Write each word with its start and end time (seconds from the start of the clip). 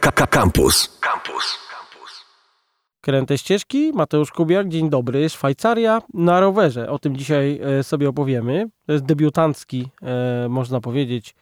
Campus. 0.00 0.88
Campus. 1.00 1.58
Kręte 3.00 3.38
ścieżki, 3.38 3.92
Mateusz 3.94 4.30
Kubiak, 4.30 4.68
dzień 4.68 4.90
dobry. 4.90 5.28
Szwajcaria 5.28 6.02
na 6.14 6.40
rowerze. 6.40 6.90
O 6.90 6.98
tym 6.98 7.16
dzisiaj 7.16 7.60
e, 7.62 7.82
sobie 7.82 8.08
opowiemy. 8.08 8.66
To 8.86 8.92
jest 8.92 9.04
debiutancki, 9.04 9.88
e, 10.02 10.48
można 10.48 10.80
powiedzieć, 10.80 11.34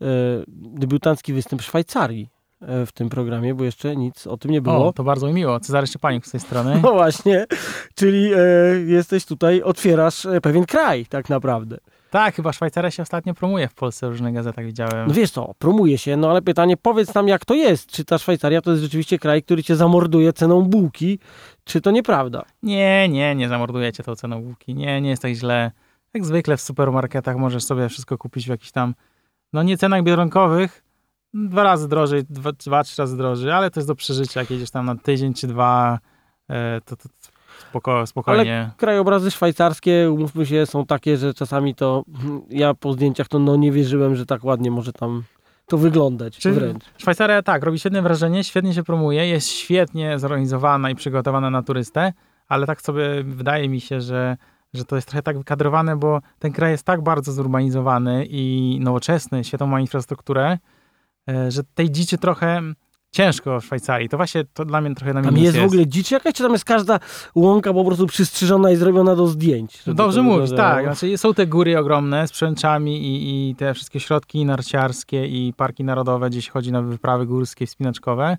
e, 0.00 0.04
debiutancki 0.48 1.32
występ 1.32 1.62
Szwajcarii 1.62 2.28
w 2.86 2.92
tym 2.94 3.08
programie, 3.08 3.54
bo 3.54 3.64
jeszcze 3.64 3.96
nic 3.96 4.26
o 4.26 4.36
tym 4.36 4.50
nie 4.50 4.60
było. 4.60 4.86
O, 4.88 4.92
to 4.92 5.04
bardzo 5.04 5.26
mi 5.26 5.32
miło. 5.32 5.60
Cezary 5.60 5.86
Szczepanik 5.86 6.26
z 6.26 6.30
tej 6.30 6.40
strony. 6.40 6.80
No 6.82 6.92
właśnie, 6.92 7.46
czyli 7.94 8.30
jesteś 8.86 9.24
tutaj, 9.24 9.62
otwierasz 9.62 10.26
pewien 10.42 10.66
kraj 10.66 11.06
tak 11.06 11.28
naprawdę. 11.28 11.78
Tak, 12.14 12.34
chyba 12.34 12.52
Szwajcaria 12.52 12.90
się 12.90 13.02
ostatnio 13.02 13.34
promuje 13.34 13.68
w 13.68 13.74
Polsce 13.74 14.06
w 14.06 14.10
różnych 14.10 14.34
gazetach, 14.34 14.64
widziałem. 14.64 15.08
No 15.08 15.14
wiesz 15.14 15.30
co, 15.30 15.54
promuje 15.58 15.98
się, 15.98 16.16
no 16.16 16.30
ale 16.30 16.42
pytanie, 16.42 16.76
powiedz 16.76 17.14
nam 17.14 17.28
jak 17.28 17.44
to 17.44 17.54
jest. 17.54 17.90
Czy 17.90 18.04
ta 18.04 18.18
Szwajcaria 18.18 18.60
to 18.60 18.70
jest 18.70 18.82
rzeczywiście 18.82 19.18
kraj, 19.18 19.42
który 19.42 19.62
cię 19.62 19.76
zamorduje 19.76 20.32
ceną 20.32 20.62
bułki, 20.62 21.18
czy 21.64 21.80
to 21.80 21.90
nieprawda? 21.90 22.44
Nie, 22.62 23.08
nie, 23.08 23.34
nie 23.34 23.48
zamorduje 23.48 23.92
cię 23.92 24.02
tą 24.02 24.16
ceną 24.16 24.42
bułki. 24.42 24.74
Nie, 24.74 25.00
nie 25.00 25.10
jest 25.10 25.22
tak 25.22 25.32
źle. 25.32 25.70
Jak 26.14 26.24
zwykle 26.24 26.56
w 26.56 26.60
supermarketach 26.60 27.36
możesz 27.36 27.64
sobie 27.64 27.88
wszystko 27.88 28.18
kupić 28.18 28.46
w 28.46 28.48
jakichś 28.48 28.70
tam, 28.70 28.94
no 29.52 29.62
nie 29.62 29.76
cenach 29.76 30.02
biedronkowych, 30.02 30.84
dwa 31.34 31.62
razy 31.62 31.88
drożej, 31.88 32.24
dwa, 32.30 32.52
dwa 32.52 32.84
trzy 32.84 33.02
razy 33.02 33.16
drożej, 33.16 33.50
ale 33.50 33.70
to 33.70 33.80
jest 33.80 33.88
do 33.88 33.94
przeżycia. 33.94 34.40
Jak 34.40 34.50
jedziesz 34.50 34.70
tam 34.70 34.86
na 34.86 34.94
tydzień 34.96 35.34
czy 35.34 35.46
dwa, 35.46 35.98
e, 36.50 36.80
to, 36.84 36.96
to, 36.96 37.08
spoko, 37.70 38.06
spokojnie. 38.06 38.60
Ale 38.60 38.70
krajobrazy 38.76 39.30
szwajcarskie, 39.30 40.10
umówmy 40.10 40.46
się, 40.46 40.66
są 40.66 40.86
takie, 40.86 41.16
że 41.16 41.34
czasami 41.34 41.74
to 41.74 42.04
ja 42.50 42.74
po 42.74 42.92
zdjęciach 42.92 43.28
to 43.28 43.38
no 43.38 43.56
nie 43.56 43.72
wierzyłem, 43.72 44.16
że 44.16 44.26
tak 44.26 44.44
ładnie 44.44 44.70
może 44.70 44.92
tam 44.92 45.22
to 45.66 45.78
wyglądać 45.78 46.38
Czy 46.38 46.52
wręcz. 46.52 46.84
Szwajcaria 46.98 47.42
tak, 47.42 47.62
robi 47.62 47.78
świetne 47.78 48.02
wrażenie, 48.02 48.44
świetnie 48.44 48.74
się 48.74 48.82
promuje, 48.82 49.28
jest 49.28 49.48
świetnie 49.48 50.18
zorganizowana 50.18 50.90
i 50.90 50.94
przygotowana 50.94 51.50
na 51.50 51.62
turystę, 51.62 52.12
ale 52.48 52.66
tak 52.66 52.82
sobie 52.82 53.22
wydaje 53.24 53.68
mi 53.68 53.80
się, 53.80 54.00
że, 54.00 54.36
że 54.74 54.84
to 54.84 54.96
jest 54.96 55.08
trochę 55.08 55.22
tak 55.22 55.38
wykadrowane, 55.38 55.96
bo 55.96 56.20
ten 56.38 56.52
kraj 56.52 56.70
jest 56.70 56.84
tak 56.84 57.02
bardzo 57.02 57.32
zurbanizowany 57.32 58.26
i 58.30 58.78
nowoczesny, 58.80 59.44
świetną 59.44 59.66
ma 59.66 59.80
infrastrukturę, 59.80 60.58
e, 61.28 61.50
że 61.50 61.62
tej 61.74 61.90
dziczy 61.90 62.18
trochę 62.18 62.62
ciężko 63.14 63.60
w 63.60 63.64
Szwajcarii. 63.64 64.08
To 64.08 64.16
właśnie 64.16 64.44
to 64.44 64.64
dla 64.64 64.80
mnie 64.80 64.94
trochę 64.94 65.14
na 65.14 65.20
minus 65.20 65.34
Tam 65.34 65.44
jest, 65.44 65.56
jest. 65.56 65.66
w 65.66 65.68
ogóle 65.68 65.86
dzicz 65.86 66.10
jakaś, 66.10 66.32
czy 66.34 66.42
tam 66.42 66.52
jest 66.52 66.64
każda 66.64 67.00
łąka 67.34 67.72
po 67.72 67.84
prostu 67.84 68.06
przystrzyżona 68.06 68.70
i 68.70 68.76
zrobiona 68.76 69.16
do 69.16 69.26
zdjęć? 69.26 69.82
Dobrze 69.86 70.22
mówisz, 70.22 70.50
tak. 70.56 70.84
Znaczy, 70.84 71.18
są 71.18 71.34
te 71.34 71.46
góry 71.46 71.78
ogromne 71.78 72.28
z 72.28 72.32
przęczami 72.32 73.02
i, 73.02 73.50
i 73.50 73.54
te 73.54 73.74
wszystkie 73.74 74.00
środki 74.00 74.44
narciarskie 74.44 75.26
i 75.26 75.52
parki 75.56 75.84
narodowe, 75.84 76.30
gdzie 76.30 76.42
się 76.42 76.50
chodzi 76.50 76.72
na 76.72 76.82
wyprawy 76.82 77.26
górskie, 77.26 77.66
wspinaczkowe, 77.66 78.38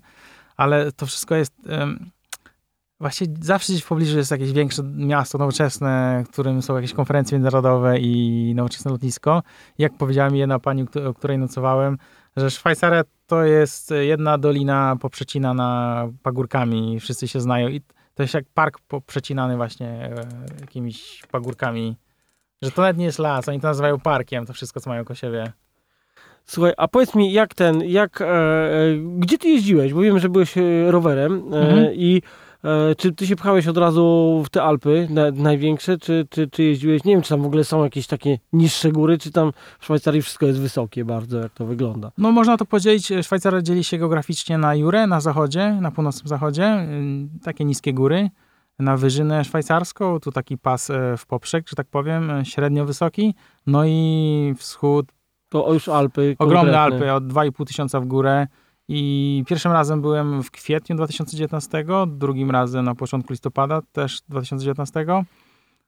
ale 0.56 0.92
to 0.92 1.06
wszystko 1.06 1.34
jest... 1.34 1.52
Um, 1.68 2.10
Właśnie 3.00 3.26
zawsze 3.40 3.72
gdzieś 3.72 3.84
w 3.84 3.88
pobliżu 3.88 4.16
jest 4.16 4.30
jakieś 4.30 4.52
większe 4.52 4.82
miasto 4.82 5.38
nowoczesne, 5.38 6.24
w 6.26 6.32
którym 6.32 6.62
są 6.62 6.76
jakieś 6.76 6.92
konferencje 6.92 7.38
międzynarodowe 7.38 7.98
i 7.98 8.52
nowoczesne 8.54 8.90
lotnisko. 8.90 9.42
Jak 9.78 9.92
powiedziała 9.96 10.30
mi 10.30 10.38
jedna 10.38 10.58
pani, 10.58 10.84
o 11.08 11.14
której 11.14 11.38
nocowałem, 11.38 11.98
że 12.36 12.50
Szwajcaria 12.50 13.02
to 13.26 13.44
jest 13.44 13.94
jedna 14.00 14.38
dolina 14.38 14.96
poprzecinana 15.00 16.08
pagórkami, 16.22 17.00
wszyscy 17.00 17.28
się 17.28 17.40
znają 17.40 17.68
i 17.68 17.80
to 18.14 18.22
jest 18.22 18.34
jak 18.34 18.44
park 18.54 18.80
poprzecinany 18.88 19.56
właśnie 19.56 19.88
e, 19.88 20.26
jakimiś 20.60 21.22
pagórkami, 21.30 21.96
że 22.62 22.70
to 22.70 22.82
nawet 22.82 22.96
nie 22.96 23.04
jest 23.04 23.18
las, 23.18 23.48
oni 23.48 23.60
to 23.60 23.66
nazywają 23.66 24.00
parkiem, 24.00 24.46
to 24.46 24.52
wszystko, 24.52 24.80
co 24.80 24.90
mają 24.90 25.04
ko 25.04 25.14
siebie. 25.14 25.52
Słuchaj, 26.44 26.72
a 26.76 26.88
powiedz 26.88 27.14
mi, 27.14 27.32
jak 27.32 27.54
ten, 27.54 27.82
jak, 27.82 28.20
e, 28.20 28.26
e 28.26 28.96
gdzie 29.18 29.38
ty 29.38 29.48
jeździłeś? 29.48 29.94
Bo 29.94 30.00
wiem, 30.00 30.18
że 30.18 30.28
byłeś 30.28 30.58
e, 30.58 30.90
rowerem 30.90 31.54
e, 31.54 31.56
mhm. 31.56 31.94
i 31.94 32.22
E, 32.22 32.45
czy 32.96 33.12
ty 33.12 33.26
się 33.26 33.36
pchałeś 33.36 33.66
od 33.66 33.78
razu 33.78 34.42
w 34.46 34.50
te 34.50 34.62
Alpy 34.62 35.08
na, 35.10 35.30
największe, 35.30 35.98
czy, 35.98 36.26
czy, 36.30 36.48
czy 36.48 36.62
jeździłeś, 36.62 37.04
nie 37.04 37.12
wiem, 37.12 37.22
czy 37.22 37.28
tam 37.28 37.42
w 37.42 37.46
ogóle 37.46 37.64
są 37.64 37.84
jakieś 37.84 38.06
takie 38.06 38.38
niższe 38.52 38.92
góry, 38.92 39.18
czy 39.18 39.32
tam 39.32 39.52
w 39.78 39.84
Szwajcarii 39.84 40.22
wszystko 40.22 40.46
jest 40.46 40.60
wysokie 40.60 41.04
bardzo, 41.04 41.38
jak 41.38 41.52
to 41.52 41.66
wygląda? 41.66 42.12
No 42.18 42.32
można 42.32 42.56
to 42.56 42.64
podzielić, 42.64 43.12
Szwajcaria 43.22 43.62
dzieli 43.62 43.84
się 43.84 43.98
geograficznie 43.98 44.58
na 44.58 44.74
Jurę, 44.74 45.06
na 45.06 45.20
zachodzie, 45.20 45.78
na 45.80 45.90
północnym 45.90 46.28
zachodzie, 46.28 46.86
takie 47.42 47.64
niskie 47.64 47.94
góry, 47.94 48.30
na 48.78 48.96
wyżynę 48.96 49.44
szwajcarską, 49.44 50.20
tu 50.20 50.32
taki 50.32 50.58
pas 50.58 50.90
e, 50.90 51.16
w 51.16 51.26
poprzek, 51.26 51.68
że 51.68 51.76
tak 51.76 51.86
powiem, 51.86 52.30
e, 52.30 52.44
średnio 52.44 52.84
wysoki, 52.84 53.34
no 53.66 53.84
i 53.84 54.54
wschód. 54.58 55.12
To 55.48 55.72
już 55.72 55.88
Alpy. 55.88 56.36
Ogromne 56.38 56.72
konkretne. 56.72 57.12
Alpy, 57.12 57.12
od 57.12 57.24
2,5 57.24 57.66
tysiąca 57.66 58.00
w 58.00 58.06
górę, 58.06 58.46
i 58.88 59.44
pierwszym 59.46 59.72
razem 59.72 60.02
byłem 60.02 60.42
w 60.42 60.50
kwietniu 60.50 60.96
2019, 60.96 61.84
drugim 62.06 62.50
razem 62.50 62.84
na 62.84 62.94
początku 62.94 63.32
listopada 63.32 63.82
też 63.92 64.20
2019. 64.28 65.06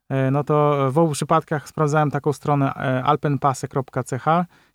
E, 0.09 0.31
no 0.31 0.43
to 0.43 0.87
w 0.91 0.97
obu 0.97 1.11
przypadkach 1.11 1.69
sprawdzałem 1.69 2.11
taką 2.11 2.33
stronę 2.33 2.73
e, 2.75 3.03
alpenpase.ch. 3.03 4.25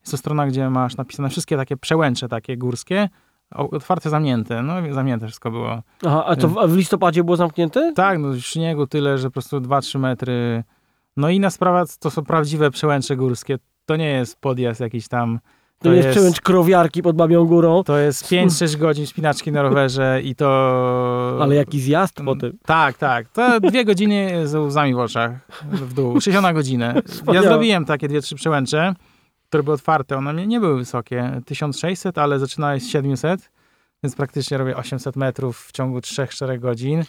Jest 0.00 0.10
to 0.10 0.16
strona, 0.16 0.46
gdzie 0.46 0.70
masz 0.70 0.96
napisane 0.96 1.28
wszystkie 1.28 1.56
takie 1.56 1.76
przełęcze 1.76 2.28
takie 2.28 2.56
górskie, 2.56 3.08
otwarte, 3.50 4.10
zamknięte. 4.10 4.62
No 4.62 4.74
zamknięte 4.92 5.26
wszystko 5.26 5.50
było. 5.50 5.82
Aha, 6.06 6.24
a 6.26 6.36
to 6.36 6.48
w, 6.48 6.76
listopadzie 6.76 7.24
było 7.24 7.36
zamknięte? 7.36 7.92
Tak, 7.96 8.18
no 8.18 8.40
śniegu 8.40 8.86
tyle, 8.86 9.18
że 9.18 9.28
po 9.28 9.32
prostu 9.32 9.60
2-3 9.60 9.98
metry. 9.98 10.64
No 11.16 11.30
i 11.30 11.36
inna 11.36 11.50
sprawa, 11.50 11.84
to 12.00 12.10
są 12.10 12.24
prawdziwe 12.24 12.70
przełęcze 12.70 13.16
górskie. 13.16 13.58
To 13.86 13.96
nie 13.96 14.10
jest 14.10 14.40
podjazd 14.40 14.80
jakiś 14.80 15.08
tam 15.08 15.38
to, 15.84 15.92
jest, 15.92 16.06
jest 16.06 16.18
przełęcz 16.18 16.40
krowiarki 16.40 17.02
pod 17.02 17.16
Babią 17.16 17.44
Górą. 17.44 17.84
To 17.84 17.98
jest 17.98 18.24
5-6 18.24 18.76
godzin 18.76 19.06
spinaczki 19.06 19.52
na 19.52 19.62
rowerze 19.62 20.20
i 20.24 20.34
to... 20.34 21.38
Ale 21.42 21.54
jaki 21.54 21.80
zjazd 21.80 22.14
po 22.24 22.36
tym. 22.36 22.58
Tak, 22.66 22.98
tak. 22.98 23.28
To 23.28 23.60
dwie 23.60 23.84
godziny 23.84 24.48
z 24.48 24.54
łzami 24.54 24.94
w 24.94 24.98
oczach 24.98 25.32
w 25.72 25.94
dół. 25.94 26.12
60 26.20 26.42
na 26.42 26.52
godzinę. 26.52 27.02
Ja 27.32 27.42
zrobiłem 27.42 27.84
takie 27.84 28.08
dwie, 28.08 28.20
trzy 28.20 28.34
przełęcze, 28.34 28.94
które 29.48 29.62
były 29.62 29.74
otwarte. 29.74 30.16
One 30.16 30.46
nie 30.46 30.60
były 30.60 30.78
wysokie. 30.78 31.40
1600, 31.44 32.18
ale 32.18 32.38
zaczynałeś 32.38 32.82
z 32.82 32.88
700, 32.88 33.50
więc 34.02 34.16
praktycznie 34.16 34.58
robię 34.58 34.76
800 34.76 35.16
metrów 35.16 35.66
w 35.68 35.72
ciągu 35.72 35.98
3-4 35.98 36.58
godzin. 36.58 37.02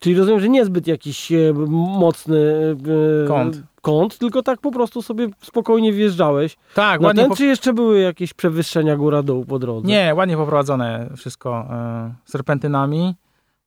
Czyli 0.00 0.14
rozumiem, 0.14 0.40
że 0.40 0.48
niezbyt 0.48 0.86
jakiś 0.86 1.32
e, 1.32 1.52
mocny 1.68 2.76
e, 3.24 3.28
kąt. 3.28 3.62
Kąt, 3.84 4.18
tylko 4.18 4.42
tak 4.42 4.60
po 4.60 4.70
prostu 4.70 5.02
sobie 5.02 5.28
spokojnie 5.42 5.92
wjeżdżałeś. 5.92 6.56
Tak, 6.74 7.00
Na 7.00 7.06
ładnie. 7.06 7.22
Ten, 7.22 7.30
po... 7.30 7.36
Czy 7.36 7.46
jeszcze 7.46 7.72
były 7.72 8.00
jakieś 8.00 8.34
przewyższenia 8.34 8.96
góra-dół 8.96 9.44
po 9.44 9.58
drodze? 9.58 9.88
Nie, 9.88 10.14
ładnie 10.14 10.36
poprowadzone 10.36 11.10
wszystko 11.16 11.66
e, 11.70 12.14
serpentynami. 12.24 13.14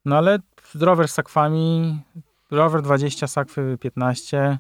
No 0.06 0.18
ale 0.18 0.40
rower 0.80 1.08
z 1.08 1.14
sakwami, 1.14 2.00
rower 2.52 2.82
20, 2.82 3.28
sakwy 3.28 3.78
15 3.82 4.60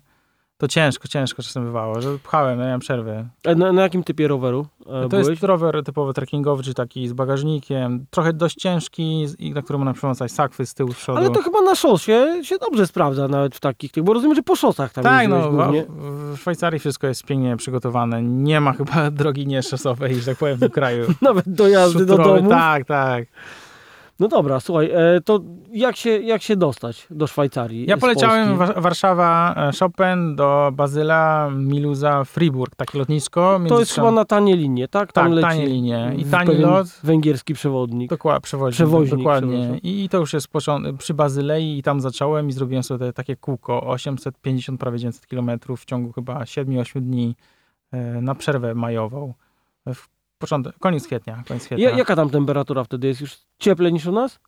to 0.57 0.67
ciężko, 0.67 1.07
ciężko 1.07 1.43
czasem 1.43 1.63
bywało, 1.65 2.01
że 2.01 2.17
pchałem, 2.23 2.59
miałem 2.59 2.79
przerwy. 2.79 3.25
A 3.45 3.55
na, 3.55 3.71
na 3.71 3.81
jakim 3.81 4.03
typie 4.03 4.27
roweru 4.27 4.65
e, 4.81 4.85
To 4.85 5.09
byłeś? 5.09 5.27
jest 5.27 5.43
rower 5.43 5.83
typowo 5.83 6.13
trekkingowy, 6.13 6.63
czy 6.63 6.73
taki 6.73 7.07
z 7.07 7.13
bagażnikiem, 7.13 8.05
trochę 8.09 8.33
dość 8.33 8.55
ciężki, 8.55 9.25
na 9.39 9.61
którym 9.61 9.79
można 9.79 9.93
przemocać 9.93 10.31
sakwy 10.31 10.65
z 10.65 10.73
tyłu, 10.73 10.91
z 10.93 10.95
przodu. 10.95 11.17
Ale 11.17 11.29
to 11.29 11.41
chyba 11.41 11.61
na 11.61 11.75
szosie 11.75 12.39
się 12.43 12.57
dobrze 12.57 12.87
sprawdza 12.87 13.27
nawet 13.27 13.55
w 13.55 13.59
takich, 13.59 13.91
bo 14.03 14.13
rozumiem, 14.13 14.35
że 14.35 14.43
po 14.43 14.55
szosach 14.55 14.93
tam 14.93 15.03
Tak, 15.03 15.27
no, 15.27 15.51
głównie. 15.51 15.85
w 15.89 16.37
Szwajcarii 16.37 16.79
wszystko 16.79 17.07
jest 17.07 17.23
pięknie 17.23 17.57
przygotowane. 17.57 18.23
Nie 18.23 18.61
ma 18.61 18.73
chyba 18.73 19.11
drogi 19.11 19.47
nieszosowej, 19.47 20.15
że 20.15 20.25
tak 20.25 20.37
powiem, 20.37 20.57
w 20.57 20.69
kraju. 20.69 21.05
nawet 21.21 21.49
do 21.49 21.67
jazdy 21.67 22.05
do 22.05 22.17
domu? 22.17 22.49
Tak, 22.49 22.85
tak. 22.85 23.23
No 24.19 24.27
dobra, 24.27 24.59
słuchaj, 24.59 24.91
e, 24.93 25.21
to 25.21 25.39
jak 25.73 25.95
się, 25.95 26.09
jak 26.09 26.41
się 26.41 26.55
dostać 26.55 27.07
do 27.11 27.27
Szwajcarii? 27.27 27.85
Ja 27.89 27.97
poleciałem 27.97 28.57
Wa 28.57 28.73
Warszawa, 28.73 29.55
e, 29.57 29.71
Chopin 29.79 30.35
do 30.35 30.71
Bazyla, 30.73 31.49
Miluza, 31.55 32.23
Friburg, 32.23 32.75
takie 32.75 32.99
lotnisko. 32.99 33.59
To 33.67 33.79
jest 33.79 33.93
chyba 33.93 34.11
na 34.11 34.25
tanie 34.25 34.55
linie, 34.55 34.87
tak? 34.87 35.13
Tam 35.13 35.33
tak, 35.33 35.41
tanie 35.41 35.65
linie. 35.65 36.13
I 36.17 36.25
tani 36.25 36.55
lot. 36.55 36.87
Węgierski 37.03 37.53
przewodnik. 37.53 38.09
Dokładnie, 38.09 38.41
przewodnik. 38.41 38.75
Przewoźnik, 38.75 39.17
dokładnie. 39.17 39.79
I 39.83 40.09
to 40.09 40.17
już 40.17 40.33
jest 40.33 40.47
przy 40.97 41.13
Bazylei 41.13 41.77
i 41.77 41.83
tam 41.83 42.01
zacząłem 42.01 42.49
i 42.49 42.51
zrobiłem 42.51 42.83
sobie 42.83 43.13
takie 43.13 43.35
kółko, 43.35 43.83
850, 43.83 44.79
prawie 44.79 44.99
900 44.99 45.27
kilometrów 45.27 45.81
w 45.81 45.85
ciągu 45.85 46.11
chyba 46.11 46.43
7-8 46.43 47.01
dni 47.01 47.35
e, 47.91 48.21
na 48.21 48.35
przerwę 48.35 48.75
majową. 48.75 49.33
W 49.85 50.16
początek, 50.37 50.75
koniec 50.79 51.07
kwietnia. 51.07 51.43
Koniec 51.47 51.65
kwietnia. 51.65 51.89
Ja, 51.89 51.97
jaka 51.97 52.15
tam 52.15 52.29
temperatura 52.29 52.83
wtedy 52.83 53.07
jest? 53.07 53.21
Już 53.21 53.37
cieplej 53.59 53.93
niż 53.93 54.05
u 54.05 54.11
nas? 54.11 54.39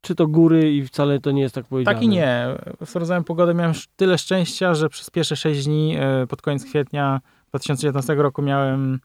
Czy 0.00 0.14
to 0.14 0.26
góry 0.26 0.72
i 0.72 0.86
wcale 0.86 1.20
to 1.20 1.30
nie 1.30 1.42
jest 1.42 1.54
tak 1.54 1.64
powiedziane? 1.64 1.94
Tak 1.94 2.04
i 2.04 2.08
nie. 2.08 2.46
W 2.86 2.96
rodzaju 2.96 3.22
pogody 3.22 3.54
miałem 3.54 3.74
tyle 3.96 4.18
szczęścia, 4.18 4.74
że 4.74 4.88
przez 4.88 5.10
pierwsze 5.10 5.36
6 5.36 5.64
dni 5.64 5.96
e, 5.98 6.26
pod 6.26 6.42
koniec 6.42 6.64
kwietnia 6.64 7.20
2019 7.48 8.14
roku 8.14 8.42
miałem 8.42 9.00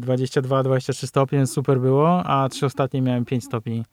22-23 0.00 1.04
e, 1.04 1.06
stopnie, 1.06 1.46
super 1.46 1.80
było, 1.80 2.24
a 2.24 2.48
trzy 2.48 2.66
ostatnie 2.66 3.02
miałem 3.02 3.24
5 3.24 3.44
stopni. 3.44 3.84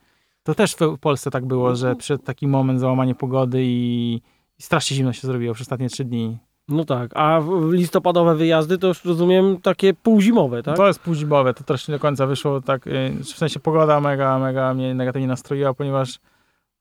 To 0.44 0.56
też 0.56 0.75
w 0.75 0.97
Polsce 0.97 1.31
tak 1.31 1.45
było, 1.45 1.75
że 1.75 1.95
przyszedł 1.95 2.24
taki 2.24 2.47
moment 2.47 2.80
załamanie 2.80 3.15
pogody 3.15 3.63
i, 3.63 4.21
i 4.59 4.62
strasznie 4.63 4.97
zimno 4.97 5.13
się 5.13 5.27
zrobiło 5.27 5.53
przez 5.53 5.68
ostatnie 5.68 5.89
3 5.89 6.06
dni. 6.06 6.38
No 6.68 6.86
tak, 6.86 7.12
a 7.18 7.42
listopadowe 7.72 8.36
wyjazdy 8.36 8.78
to 8.78 8.88
już 8.88 9.06
rozumiem 9.06 9.62
takie 9.62 9.94
półzimowe, 9.94 10.64
tak? 10.64 10.78
To 10.78 10.88
jest 10.88 11.00
półzimowe, 11.00 11.54
to 11.54 11.64
też 11.64 11.88
nie 11.88 11.92
do 11.92 12.00
końca 12.00 12.28
wyszło 12.28 12.62
tak, 12.62 12.88
y, 12.88 13.16
w 13.24 13.28
sensie 13.28 13.60
pogoda 13.60 14.00
mega, 14.00 14.40
mega 14.40 14.74
mnie 14.74 14.94
negatywnie 14.94 15.28
nastroiła, 15.28 15.74
ponieważ 15.74 16.20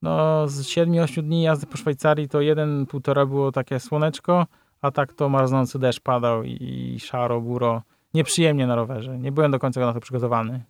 no 0.01 0.47
z 0.47 0.61
7-8 0.61 1.21
dni 1.21 1.41
jazdy 1.43 1.67
po 1.67 1.77
Szwajcarii 1.77 2.29
to 2.29 2.41
jeden, 2.41 2.85
półtora 2.85 3.25
było 3.25 3.51
takie 3.51 3.79
słoneczko, 3.79 4.45
a 4.81 4.91
tak 4.91 5.13
to 5.13 5.29
marznący 5.29 5.79
deszcz 5.79 5.99
padał 5.99 6.43
i, 6.43 6.97
szaro, 6.99 7.41
buro. 7.41 7.81
Nieprzyjemnie 8.13 8.67
na 8.67 8.75
rowerze. 8.75 9.17
Nie 9.19 9.31
byłem 9.31 9.51
do 9.51 9.59
końca 9.59 9.81
na 9.81 9.93
to 9.93 9.99
przygotowany. 9.99 10.63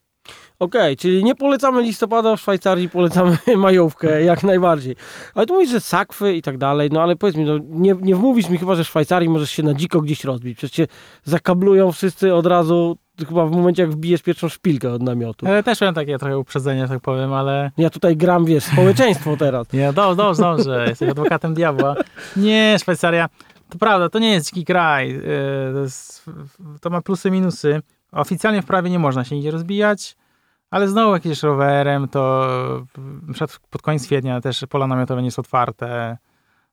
Okej, 0.60 0.82
okay, 0.82 0.96
czyli 0.96 1.24
nie 1.24 1.36
polecamy 1.36 1.82
listopada 1.82 2.36
w 2.36 2.42
Szwajcarii, 2.42 2.90
polecamy 2.90 3.38
majówkę 3.58 4.24
jak 4.24 4.44
najbardziej. 4.44 4.96
Ale 5.34 5.46
tu 5.46 5.54
mówisz, 5.54 5.70
że 5.70 5.80
sakwy 5.80 6.36
i 6.36 6.42
tak 6.42 6.58
dalej, 6.58 6.90
no 6.94 7.02
ale 7.02 7.16
powiedz 7.16 7.36
mi, 7.36 7.46
no, 7.46 7.58
nie, 7.70 7.96
nie 8.02 8.16
wmówisz 8.16 8.50
mi 8.50 8.58
chyba, 8.58 8.76
że 8.76 8.84
w 8.84 8.88
Szwajcarii 8.88 9.30
możesz 9.30 9.52
się 9.52 9.64
na 9.64 9.74
dziko 9.74 10.02
gdzieś 10.02 10.24
rozbić. 10.24 10.58
Przecież 10.58 10.76
cię 10.76 10.88
zakablują 11.24 11.92
wszyscy 11.92 12.34
od 12.34 12.46
razu, 12.46 12.98
chyba 13.28 13.46
w 13.46 13.52
momencie 13.52 13.82
jak 13.82 13.92
wbijesz 13.92 14.22
pierwszą 14.22 14.50
szpilkę 14.50 14.92
od 14.92 15.02
namiotu. 15.02 15.46
Ja 15.46 15.64
też 15.64 15.82
miałem 15.82 15.96
takie 15.96 16.18
trochę 16.18 16.38
uprzedzenie, 16.38 16.88
tak 16.88 17.02
powiem, 17.02 17.34
ale... 17.34 17.72
Ja 17.78 17.90
tutaj 17.90 18.18
gram, 18.18 18.46
wiesz, 18.46 18.64
społeczeństwo 18.64 19.38
teraz. 19.38 19.74
nie, 19.74 19.94
dobrze, 19.94 20.16
dobrze, 20.16 20.42
dobrze, 20.42 20.86
jesteś 20.90 21.10
adwokatem 21.10 21.54
diabła. 21.54 21.96
Nie, 22.38 22.76
Szwajcaria, 22.80 23.30
to 23.70 23.78
prawda, 23.78 24.10
to 24.10 24.20
nie 24.20 24.34
jest 24.34 24.46
dziki 24.46 24.66
kraj. 24.66 25.16
Y, 25.16 25.22
to, 25.74 25.80
jest, 25.80 26.26
to 26.82 26.90
ma 26.90 27.02
plusy, 27.02 27.32
minusy. 27.32 27.82
Oficjalnie 28.16 28.62
w 28.62 28.66
prawie 28.66 28.90
nie 28.90 29.00
można 29.00 29.24
się 29.24 29.36
nigdzie 29.36 29.52
rozbijać, 29.52 30.18
ale 30.72 30.88
znowu 30.88 31.14
jakimś 31.14 31.44
rowerem, 31.44 32.08
to 32.08 32.48
pod 33.70 33.82
koniec 33.82 34.06
kwietnia 34.06 34.42
też 34.42 34.66
pola 34.70 34.88
namiotowe 34.88 35.24
nie 35.24 35.32
są 35.32 35.40
otwarte. 35.40 36.18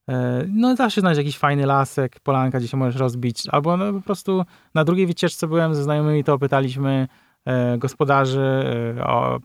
E, 0.08 0.44
no 0.48 0.76
zawsze 0.76 1.00
znaleźć 1.00 1.18
jakiś 1.18 1.38
fajny 1.38 1.66
lasek, 1.66 2.20
polanka, 2.20 2.58
gdzie 2.58 2.68
się 2.68 2.76
możesz 2.76 3.00
rozbić. 3.00 3.42
Albo 3.50 3.76
no, 3.76 3.92
po 3.92 4.00
prostu 4.00 4.44
na 4.74 4.84
drugiej 4.84 5.06
wycieczce 5.06 5.46
byłem 5.46 5.74
ze 5.74 5.82
znajomymi, 5.82 6.24
to 6.24 6.38
pytaliśmy 6.38 7.08
e, 7.44 7.78
gospodarzy, 7.78 8.64
e, 8.98 9.04
o, 9.04 9.40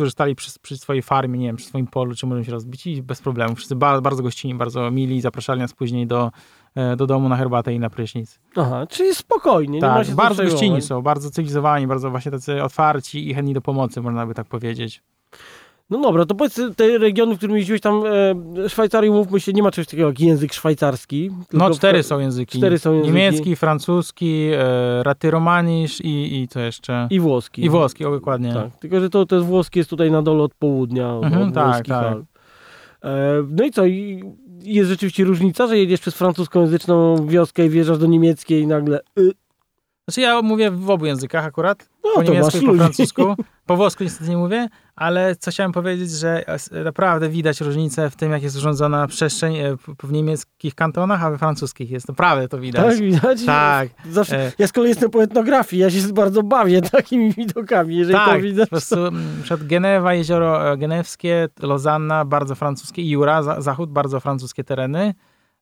którzy 0.00 0.10
stali 0.10 0.34
przy, 0.34 0.50
przy, 0.62 0.78
swojej 0.78 1.02
farmie, 1.02 1.38
nie 1.38 1.46
wiem, 1.46 1.56
przy 1.56 1.66
swoim 1.66 1.86
polu, 1.86 2.14
czy 2.14 2.26
możemy 2.26 2.44
się 2.44 2.52
rozbić 2.52 2.86
i 2.86 3.02
bez 3.02 3.20
problemu. 3.20 3.54
Wszyscy 3.54 3.76
bardzo, 3.76 4.02
bardzo 4.02 4.22
gościnni, 4.22 4.54
bardzo 4.54 4.90
mili, 4.90 5.20
zapraszali 5.20 5.60
nas 5.60 5.72
później 5.72 6.06
do 6.06 6.30
E, 6.74 6.96
do 6.96 7.06
domu 7.06 7.28
na 7.28 7.36
herbatę 7.36 7.74
i 7.74 7.78
na 7.78 7.90
prysznic. 7.90 8.38
Aha, 8.56 8.86
czyli 8.86 9.14
spokojnie. 9.14 9.80
Tak, 9.80 10.10
bardzo 10.10 10.44
gościnni 10.44 10.82
są, 10.82 11.02
bardzo 11.02 11.30
cywilizowani, 11.30 11.86
bardzo 11.86 12.10
właśnie 12.10 12.30
tacy 12.30 12.62
otwarci 12.62 13.30
i 13.30 13.34
chętni 13.34 13.54
do 13.54 13.60
pomocy, 13.60 14.00
można 14.00 14.26
by 14.26 14.34
tak 14.34 14.46
powiedzieć. 14.46 15.02
No 15.90 16.00
dobra, 16.00 16.26
to 16.26 16.34
powiedz 16.34 16.60
te 16.76 16.98
regiony, 16.98 17.34
w 17.34 17.38
którym 17.38 17.56
jeździłeś 17.56 17.80
tam, 17.80 18.02
e, 18.64 18.68
Szwajcarii, 18.68 19.10
mówmy 19.10 19.40
się, 19.40 19.52
nie 19.52 19.62
ma 19.62 19.70
czegoś 19.70 19.86
takiego 19.86 20.08
jak 20.08 20.20
język 20.20 20.52
szwajcarski. 20.52 21.30
No 21.52 21.70
cztery 21.70 22.02
są 22.02 22.18
języki. 22.18 22.58
Cztery 22.58 22.78
są 22.78 22.92
języki. 22.92 23.14
Niemiecki, 23.14 23.56
francuski, 23.56 24.50
e, 24.52 25.02
raty 25.02 25.30
romanisz 25.30 26.00
i, 26.00 26.42
i 26.42 26.48
co 26.48 26.60
jeszcze? 26.60 27.06
I 27.10 27.20
włoski. 27.20 27.64
I 27.64 27.70
włoski, 27.70 28.04
o, 28.04 28.10
dokładnie. 28.10 28.54
Tak, 28.54 28.78
tylko 28.78 29.00
że 29.00 29.10
to, 29.10 29.26
to 29.26 29.44
włoski 29.44 29.78
jest 29.78 29.90
tutaj 29.90 30.10
na 30.10 30.22
dole 30.22 30.42
od 30.42 30.54
południa, 30.54 31.14
od, 31.14 31.24
mhm, 31.24 31.48
od 31.48 31.54
tak, 31.54 31.86
tak. 31.86 32.18
E, 33.04 33.44
no 33.50 33.64
i 33.64 33.70
co, 33.70 33.86
i 33.86 34.24
jest 34.62 34.90
rzeczywiście 34.90 35.24
różnica, 35.24 35.66
że 35.66 35.78
jedziesz 35.78 36.00
przez 36.00 36.14
francuskojęzyczną 36.14 37.26
wioskę 37.26 37.66
i 37.66 37.68
wjeżdżasz 37.68 37.98
do 37.98 38.06
niemieckiej 38.06 38.62
i 38.62 38.66
nagle... 38.66 39.00
Y 39.18 39.32
znaczy 40.08 40.20
ja 40.20 40.42
mówię 40.42 40.70
w 40.70 40.90
obu 40.90 41.06
językach 41.06 41.44
akurat. 41.44 41.88
No, 42.04 42.10
po 42.14 42.22
niemiecku 42.22 42.58
i 42.58 42.66
po 42.66 42.74
francusku. 42.74 43.22
Po 43.70 43.76
włosku 43.76 44.04
niestety 44.04 44.30
nie 44.30 44.36
mówię, 44.36 44.68
ale 44.96 45.36
co 45.36 45.50
chciałem 45.50 45.72
powiedzieć, 45.72 46.10
że 46.10 46.44
naprawdę 46.84 47.28
widać 47.28 47.60
różnicę 47.60 48.10
w 48.10 48.16
tym, 48.16 48.32
jak 48.32 48.42
jest 48.42 48.56
urządzona 48.56 49.06
przestrzeń 49.06 49.56
e, 49.56 49.76
w 50.02 50.12
niemieckich 50.12 50.74
kantonach, 50.74 51.24
a 51.24 51.30
we 51.30 51.38
francuskich 51.38 51.90
jest. 51.90 52.08
Naprawdę 52.08 52.48
to 52.48 52.58
widać. 52.58 52.86
Tak, 52.86 52.98
widać? 52.98 53.44
Tak. 53.44 53.88
Zawsze, 54.10 54.38
e, 54.38 54.52
ja 54.58 54.66
z 54.66 54.72
kolei 54.72 54.88
jestem 54.88 55.10
po 55.10 55.22
etnografii, 55.22 55.82
ja 55.82 55.90
się 55.90 56.12
bardzo 56.12 56.42
bawię 56.42 56.82
takimi 56.98 57.32
widokami, 57.32 57.96
jeżeli 57.96 58.14
tak, 58.18 58.34
to 58.34 58.40
widać. 58.40 58.68
po 58.68 58.76
prostu 58.76 59.06
mm, 59.06 59.42
przed 59.42 59.66
Genewa, 59.66 60.14
jezioro 60.14 60.72
e, 60.72 60.76
genewskie, 60.76 61.48
Lozanna, 61.62 62.24
bardzo 62.24 62.54
francuskie, 62.54 63.10
Jura, 63.10 63.60
zachód, 63.62 63.90
bardzo 63.90 64.20
francuskie 64.20 64.64
tereny. 64.64 65.14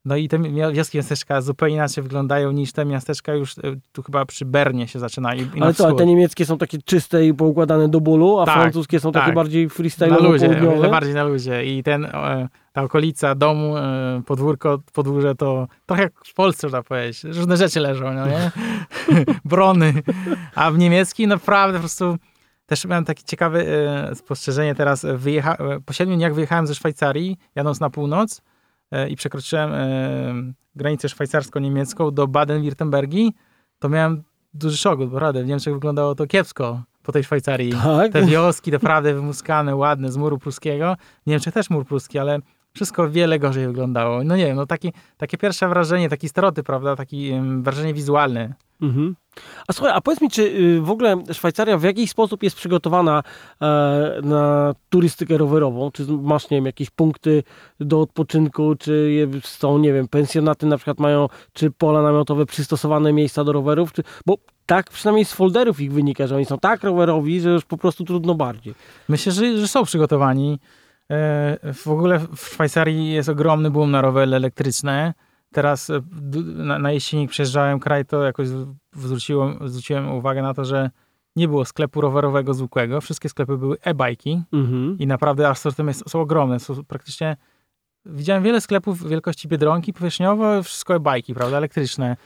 No 0.08 0.16
i 0.16 0.28
te 0.28 0.38
wioski, 0.72 0.98
miasteczka 0.98 1.40
zupełnie 1.40 1.74
inaczej 1.74 2.04
wyglądają 2.04 2.52
niż 2.52 2.72
te 2.72 2.84
miasteczka 2.84 3.34
już 3.34 3.58
e, 3.58 3.62
tu 3.92 4.02
chyba 4.02 4.24
przy 4.24 4.44
Bernie 4.44 4.88
się 4.88 4.98
zaczynają. 4.98 5.44
Ale 5.60 5.74
co, 5.74 5.92
te 5.92 6.06
niemieckie 6.06 6.46
są 6.46 6.58
takie 6.58 6.78
czyste 6.82 7.26
i 7.26 7.34
poukładane 7.34 7.88
do 7.88 8.00
bólu, 8.00 8.38
a 8.38 8.46
tak, 8.46 8.54
francuskie 8.54 9.00
są 9.00 9.12
tak. 9.12 9.22
takie 9.22 9.34
bardziej 9.34 9.68
freestyle'owe, 9.68 10.10
Na 10.10 10.28
luzie, 10.28 10.48
bardziej 10.90 11.14
na 11.14 11.24
luzie. 11.24 11.64
I 11.64 11.82
ten, 11.82 12.04
e, 12.04 12.48
ta 12.72 12.82
okolica 12.82 13.34
domu, 13.34 13.76
e, 13.76 14.22
podwórko, 14.26 14.78
podwórze 14.92 15.34
to 15.34 15.68
trochę 15.86 16.02
jak 16.02 16.12
w 16.24 16.34
Polsce, 16.34 16.66
można 16.66 16.82
powiedzieć. 16.82 17.24
Różne 17.24 17.56
rzeczy 17.56 17.80
leżą, 17.80 18.14
no 18.14 18.26
nie? 18.26 18.50
Brony. 19.44 19.94
A 20.54 20.70
w 20.70 20.78
niemieckim 20.78 21.28
naprawdę 21.28 21.78
po 21.78 21.82
prostu 21.82 22.16
też 22.66 22.84
miałem 22.84 23.04
takie 23.04 23.22
ciekawe 23.22 23.64
spostrzeżenie 24.14 24.74
teraz. 24.74 25.06
Wyjecha... 25.14 25.56
Po 25.86 25.92
siedmiu 25.92 26.16
dniach 26.16 26.34
wyjechałem 26.34 26.66
ze 26.66 26.74
Szwajcarii, 26.74 27.36
jadąc 27.54 27.80
na 27.80 27.90
północ 27.90 28.42
i 29.10 29.16
przekroczyłem 29.16 29.70
e, 29.74 30.52
granicę 30.76 31.08
szwajcarsko-niemiecką 31.08 32.10
do 32.10 32.26
Baden-Württembergi, 32.26 33.30
to 33.78 33.88
miałem 33.88 34.22
duży 34.54 34.76
szok, 34.76 34.98
bo 34.98 35.06
naprawdę 35.06 35.44
w 35.44 35.46
Niemczech 35.46 35.74
wyglądało 35.74 36.14
to 36.14 36.26
kiepsko 36.26 36.82
po 37.02 37.12
tej 37.12 37.24
Szwajcarii. 37.24 37.72
Tak? 37.72 38.12
Te 38.12 38.22
wioski 38.26 38.70
naprawdę 38.70 39.14
wymuskane, 39.14 39.76
ładne, 39.76 40.12
z 40.12 40.16
muru 40.16 40.38
pruskiego. 40.38 40.96
W 41.26 41.30
Niemczech 41.30 41.54
też 41.54 41.70
mur 41.70 41.86
pruski, 41.86 42.18
ale 42.18 42.38
wszystko 42.74 43.10
wiele 43.10 43.38
gorzej 43.38 43.66
wyglądało. 43.66 44.24
No 44.24 44.36
nie 44.36 44.46
wiem, 44.46 44.56
no 44.56 44.66
taki, 44.66 44.92
takie 45.16 45.38
pierwsze 45.38 45.68
wrażenie, 45.68 46.08
taki 46.08 46.28
stereotyp, 46.28 46.66
prawda, 46.66 46.96
taki 46.96 47.32
um, 47.32 47.62
wrażenie 47.62 47.94
wizualne. 47.94 48.54
Mhm. 48.82 49.16
A 49.68 49.72
słuchaj, 49.72 49.92
a 49.96 50.00
powiedz 50.00 50.20
mi, 50.20 50.30
czy 50.30 50.42
y, 50.42 50.80
w 50.80 50.90
ogóle 50.90 51.16
Szwajcaria 51.32 51.78
w 51.78 51.82
jakiś 51.82 52.10
sposób 52.10 52.42
jest 52.42 52.56
przygotowana 52.56 53.22
e, 53.62 54.20
na 54.22 54.74
turystykę 54.88 55.38
rowerową? 55.38 55.90
Czy 55.90 56.06
masz, 56.06 56.50
nie 56.50 56.56
wiem, 56.56 56.66
jakieś 56.66 56.90
punkty 56.90 57.42
do 57.80 58.00
odpoczynku, 58.00 58.74
czy 58.74 59.28
są, 59.42 59.78
nie 59.78 59.92
wiem, 59.92 60.08
pensjonaty 60.08 60.66
na 60.66 60.76
przykład 60.76 60.98
mają, 60.98 61.28
czy 61.52 61.70
pola 61.70 62.02
namiotowe 62.02 62.46
przystosowane 62.46 63.12
miejsca 63.12 63.44
do 63.44 63.52
rowerów? 63.52 63.92
Czy, 63.92 64.02
bo 64.26 64.36
tak 64.66 64.90
przynajmniej 64.90 65.24
z 65.24 65.32
folderów 65.32 65.80
ich 65.80 65.92
wynika, 65.92 66.26
że 66.26 66.36
oni 66.36 66.44
są 66.44 66.58
tak 66.58 66.82
rowerowi, 66.82 67.40
że 67.40 67.50
już 67.50 67.64
po 67.64 67.76
prostu 67.76 68.04
trudno 68.04 68.34
bardziej. 68.34 68.74
Myślę, 69.08 69.32
że, 69.32 69.58
że 69.58 69.68
są 69.68 69.84
przygotowani. 69.84 70.58
E, 71.10 71.72
w 71.74 71.88
ogóle 71.88 72.18
w 72.36 72.40
Szwajcarii 72.40 73.12
jest 73.12 73.28
ogromny 73.28 73.70
boom 73.70 73.90
na 73.90 74.02
rowery 74.02 74.36
elektryczne. 74.36 75.14
Teraz 75.52 75.90
e, 75.90 76.00
na, 76.54 76.78
na 76.78 76.92
jesieni 76.92 77.28
przejeżdżałem 77.28 77.80
kraj, 77.80 78.04
to 78.04 78.22
jakoś 78.22 78.48
zwróciłem, 78.92 79.58
zwróciłem 79.68 80.10
uwagę 80.10 80.42
na 80.42 80.54
to, 80.54 80.64
że 80.64 80.90
nie 81.36 81.48
było 81.48 81.64
sklepu 81.64 82.00
rowerowego 82.00 82.54
zwykłego. 82.54 83.00
Wszystkie 83.00 83.28
sklepy 83.28 83.56
były 83.58 83.76
e-bajki 83.80 84.42
mhm. 84.52 84.98
i 84.98 85.06
naprawdę 85.06 85.48
asortyment 85.48 86.02
są 86.10 86.20
ogromne. 86.20 86.60
Są 86.60 86.84
praktycznie 86.84 87.36
widziałem 88.06 88.42
wiele 88.42 88.60
sklepów 88.60 89.08
wielkości 89.08 89.48
Biedronki 89.48 89.92
powierzchniowo, 89.92 90.62
wszystko 90.62 90.94
e-bajki, 90.94 91.34
prawda, 91.34 91.56
elektryczne. 91.56 92.16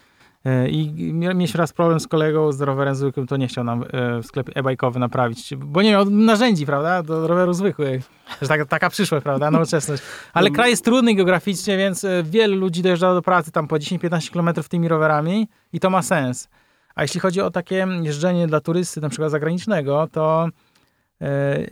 E, 0.44 0.68
I 0.68 1.12
mieliśmy 1.12 1.58
raz 1.58 1.72
problem 1.72 2.00
z 2.00 2.08
kolegą 2.08 2.52
z 2.52 2.60
rowerem 2.60 2.94
zwykłym, 2.94 3.26
to 3.26 3.36
nie 3.36 3.48
chciał 3.48 3.64
nam 3.64 3.84
e, 3.92 4.22
sklep 4.22 4.50
e-bajkowy 4.54 4.98
naprawić, 4.98 5.54
bo 5.56 5.82
nie 5.82 5.90
miał 5.90 6.10
narzędzi, 6.10 6.66
prawda, 6.66 7.02
do 7.02 7.26
rowerów 7.26 7.56
zwykłych. 7.56 8.02
Że 8.42 8.48
taka, 8.48 8.66
taka 8.66 8.90
przyszłość, 8.90 9.22
prawda, 9.22 9.50
nowoczesność. 9.50 10.02
Ale 10.32 10.50
kraj 10.50 10.70
jest 10.70 10.84
trudny 10.84 11.14
geograficznie, 11.14 11.76
więc 11.76 12.04
e, 12.04 12.22
wielu 12.22 12.56
ludzi 12.56 12.82
dojeżdżało 12.82 13.14
do 13.14 13.22
pracy 13.22 13.52
tam 13.52 13.68
po 13.68 13.76
10-15 13.76 14.30
km 14.32 14.68
tymi 14.68 14.88
rowerami 14.88 15.48
i 15.72 15.80
to 15.80 15.90
ma 15.90 16.02
sens. 16.02 16.48
A 16.94 17.02
jeśli 17.02 17.20
chodzi 17.20 17.40
o 17.40 17.50
takie 17.50 17.86
jeżdżenie 18.02 18.46
dla 18.46 18.60
turysty, 18.60 19.00
na 19.00 19.08
przykład 19.08 19.30
zagranicznego, 19.30 20.08
to 20.12 20.48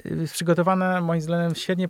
jest 0.04 0.32
przygotowane 0.32 1.00
moim 1.00 1.20
zdaniem 1.20 1.54
świetnie, 1.54 1.88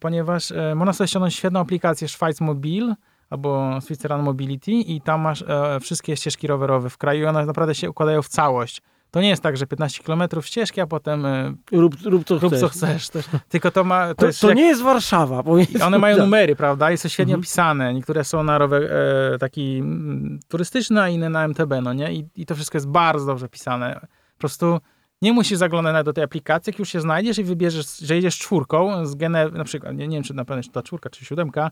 ponieważ 0.00 0.52
można 0.74 0.92
sobie 0.92 1.08
ściągnąć 1.08 1.34
świetną 1.34 1.60
aplikację 1.60 2.08
Schweiz 2.08 2.40
Mobil, 2.40 2.94
albo 3.32 3.80
Switzerland 3.80 4.24
Mobility 4.24 4.70
i 4.70 5.00
tam 5.00 5.20
masz 5.20 5.44
e, 5.48 5.80
wszystkie 5.80 6.16
ścieżki 6.16 6.46
rowerowe 6.46 6.90
w 6.90 6.98
kraju 6.98 7.22
i 7.22 7.26
one 7.26 7.46
naprawdę 7.46 7.74
się 7.74 7.90
układają 7.90 8.22
w 8.22 8.28
całość. 8.28 8.82
To 9.10 9.20
nie 9.20 9.28
jest 9.28 9.42
tak, 9.42 9.56
że 9.56 9.66
15 9.66 10.02
km 10.02 10.22
ścieżki, 10.40 10.80
a 10.80 10.86
potem 10.86 11.26
e, 11.26 11.54
rób, 11.72 11.94
rób, 12.04 12.24
co, 12.24 12.38
rób 12.38 12.52
chcesz. 12.52 12.60
co 12.60 12.68
chcesz. 12.68 13.10
Tylko 13.48 13.70
to 13.70 13.84
ma... 13.84 14.08
To, 14.08 14.14
to, 14.14 14.26
jest 14.26 14.40
to 14.40 14.48
jak... 14.48 14.56
nie 14.56 14.66
jest 14.66 14.82
Warszawa. 14.82 15.42
One 15.84 15.98
mają 15.98 16.18
numery, 16.18 16.56
prawda? 16.56 16.92
I 16.92 16.96
są 16.98 17.08
świetnie 17.08 17.34
mhm. 17.34 17.40
opisane. 17.40 17.94
Niektóre 17.94 18.24
są 18.24 18.42
na 18.42 18.58
rower 18.58 18.82
e, 18.82 19.38
taki 19.38 19.78
m, 19.78 20.40
turystyczny, 20.48 21.02
a 21.02 21.08
inne 21.08 21.30
na 21.30 21.44
MTB, 21.44 21.72
no 21.82 21.92
nie? 21.92 22.12
I, 22.12 22.28
I 22.36 22.46
to 22.46 22.54
wszystko 22.54 22.76
jest 22.76 22.88
bardzo 22.88 23.26
dobrze 23.26 23.48
pisane. 23.48 24.00
Po 24.34 24.38
prostu 24.38 24.80
nie 25.22 25.32
musisz 25.32 25.58
zaglądać 25.58 26.04
do 26.04 26.12
tej 26.12 26.24
aplikacji, 26.24 26.70
jak 26.70 26.78
już 26.78 26.88
się 26.88 27.00
znajdziesz 27.00 27.38
i 27.38 27.44
wybierzesz, 27.44 27.98
że 27.98 28.16
jedziesz 28.16 28.38
czwórką 28.38 29.06
z 29.06 29.14
Genewy, 29.14 29.58
na 29.58 29.64
przykład, 29.64 29.96
nie, 29.96 30.08
nie 30.08 30.16
wiem, 30.16 30.24
czy 30.24 30.34
na 30.34 30.44
pewno 30.44 30.62
ta 30.72 30.82
czwórka, 30.82 31.10
czy 31.10 31.24
siódemka, 31.24 31.70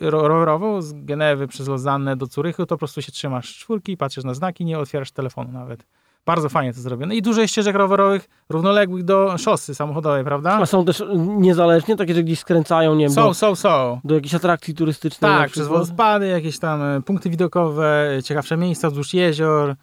rowerową 0.00 0.82
z 0.82 0.92
Genewy 0.92 1.48
przez 1.48 1.68
Lozannę 1.68 2.16
do 2.16 2.26
Curychu, 2.26 2.66
to 2.66 2.74
po 2.74 2.78
prostu 2.78 3.02
się 3.02 3.12
trzymasz 3.12 3.58
czwórki, 3.58 3.96
patrzysz 3.96 4.24
na 4.24 4.34
znaki, 4.34 4.64
nie 4.64 4.78
otwierasz 4.78 5.12
telefonu 5.12 5.52
nawet. 5.52 5.86
Bardzo 6.26 6.48
fajnie 6.48 6.74
to 6.74 6.80
zrobione. 6.80 7.14
I 7.16 7.22
dużo 7.22 7.46
ścieżek 7.46 7.76
rowerowych 7.76 8.28
równoległych 8.48 9.04
do 9.04 9.38
szosy 9.38 9.74
samochodowej, 9.74 10.24
prawda? 10.24 10.52
A 10.52 10.66
są 10.66 10.84
też 10.84 11.02
niezależnie, 11.16 11.96
takie, 11.96 12.14
że 12.14 12.22
gdzieś 12.22 12.38
skręcają, 12.38 12.94
nie 12.94 13.04
wiem, 13.04 13.14
Są, 13.14 13.26
do, 13.26 13.34
są, 13.34 13.54
są. 13.54 14.00
do 14.04 14.14
jakichś 14.14 14.34
atrakcji 14.34 14.74
turystycznej. 14.74 15.30
na 15.30 15.38
Tak, 15.38 15.50
przez 15.50 15.68
wodospady, 15.68 16.26
jakieś 16.26 16.58
tam 16.58 16.82
e, 16.82 17.02
punkty 17.02 17.30
widokowe, 17.30 18.08
ciekawsze 18.24 18.56
miejsca 18.56 18.88
wzdłuż 18.88 19.14
jezior. 19.14 19.74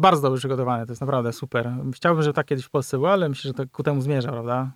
Bardzo 0.00 0.22
dobrze 0.22 0.38
przygotowane, 0.38 0.86
to 0.86 0.92
jest 0.92 1.00
naprawdę 1.00 1.32
super. 1.32 1.72
Chciałbym, 1.94 2.22
żeby 2.22 2.34
tak 2.34 2.46
kiedyś 2.46 2.64
w 2.64 2.70
Polsce 2.70 2.96
było, 2.96 3.12
ale 3.12 3.28
myślę, 3.28 3.48
że 3.48 3.54
to 3.54 3.62
ku 3.72 3.82
temu 3.82 4.00
zmierza, 4.00 4.32
prawda? 4.32 4.70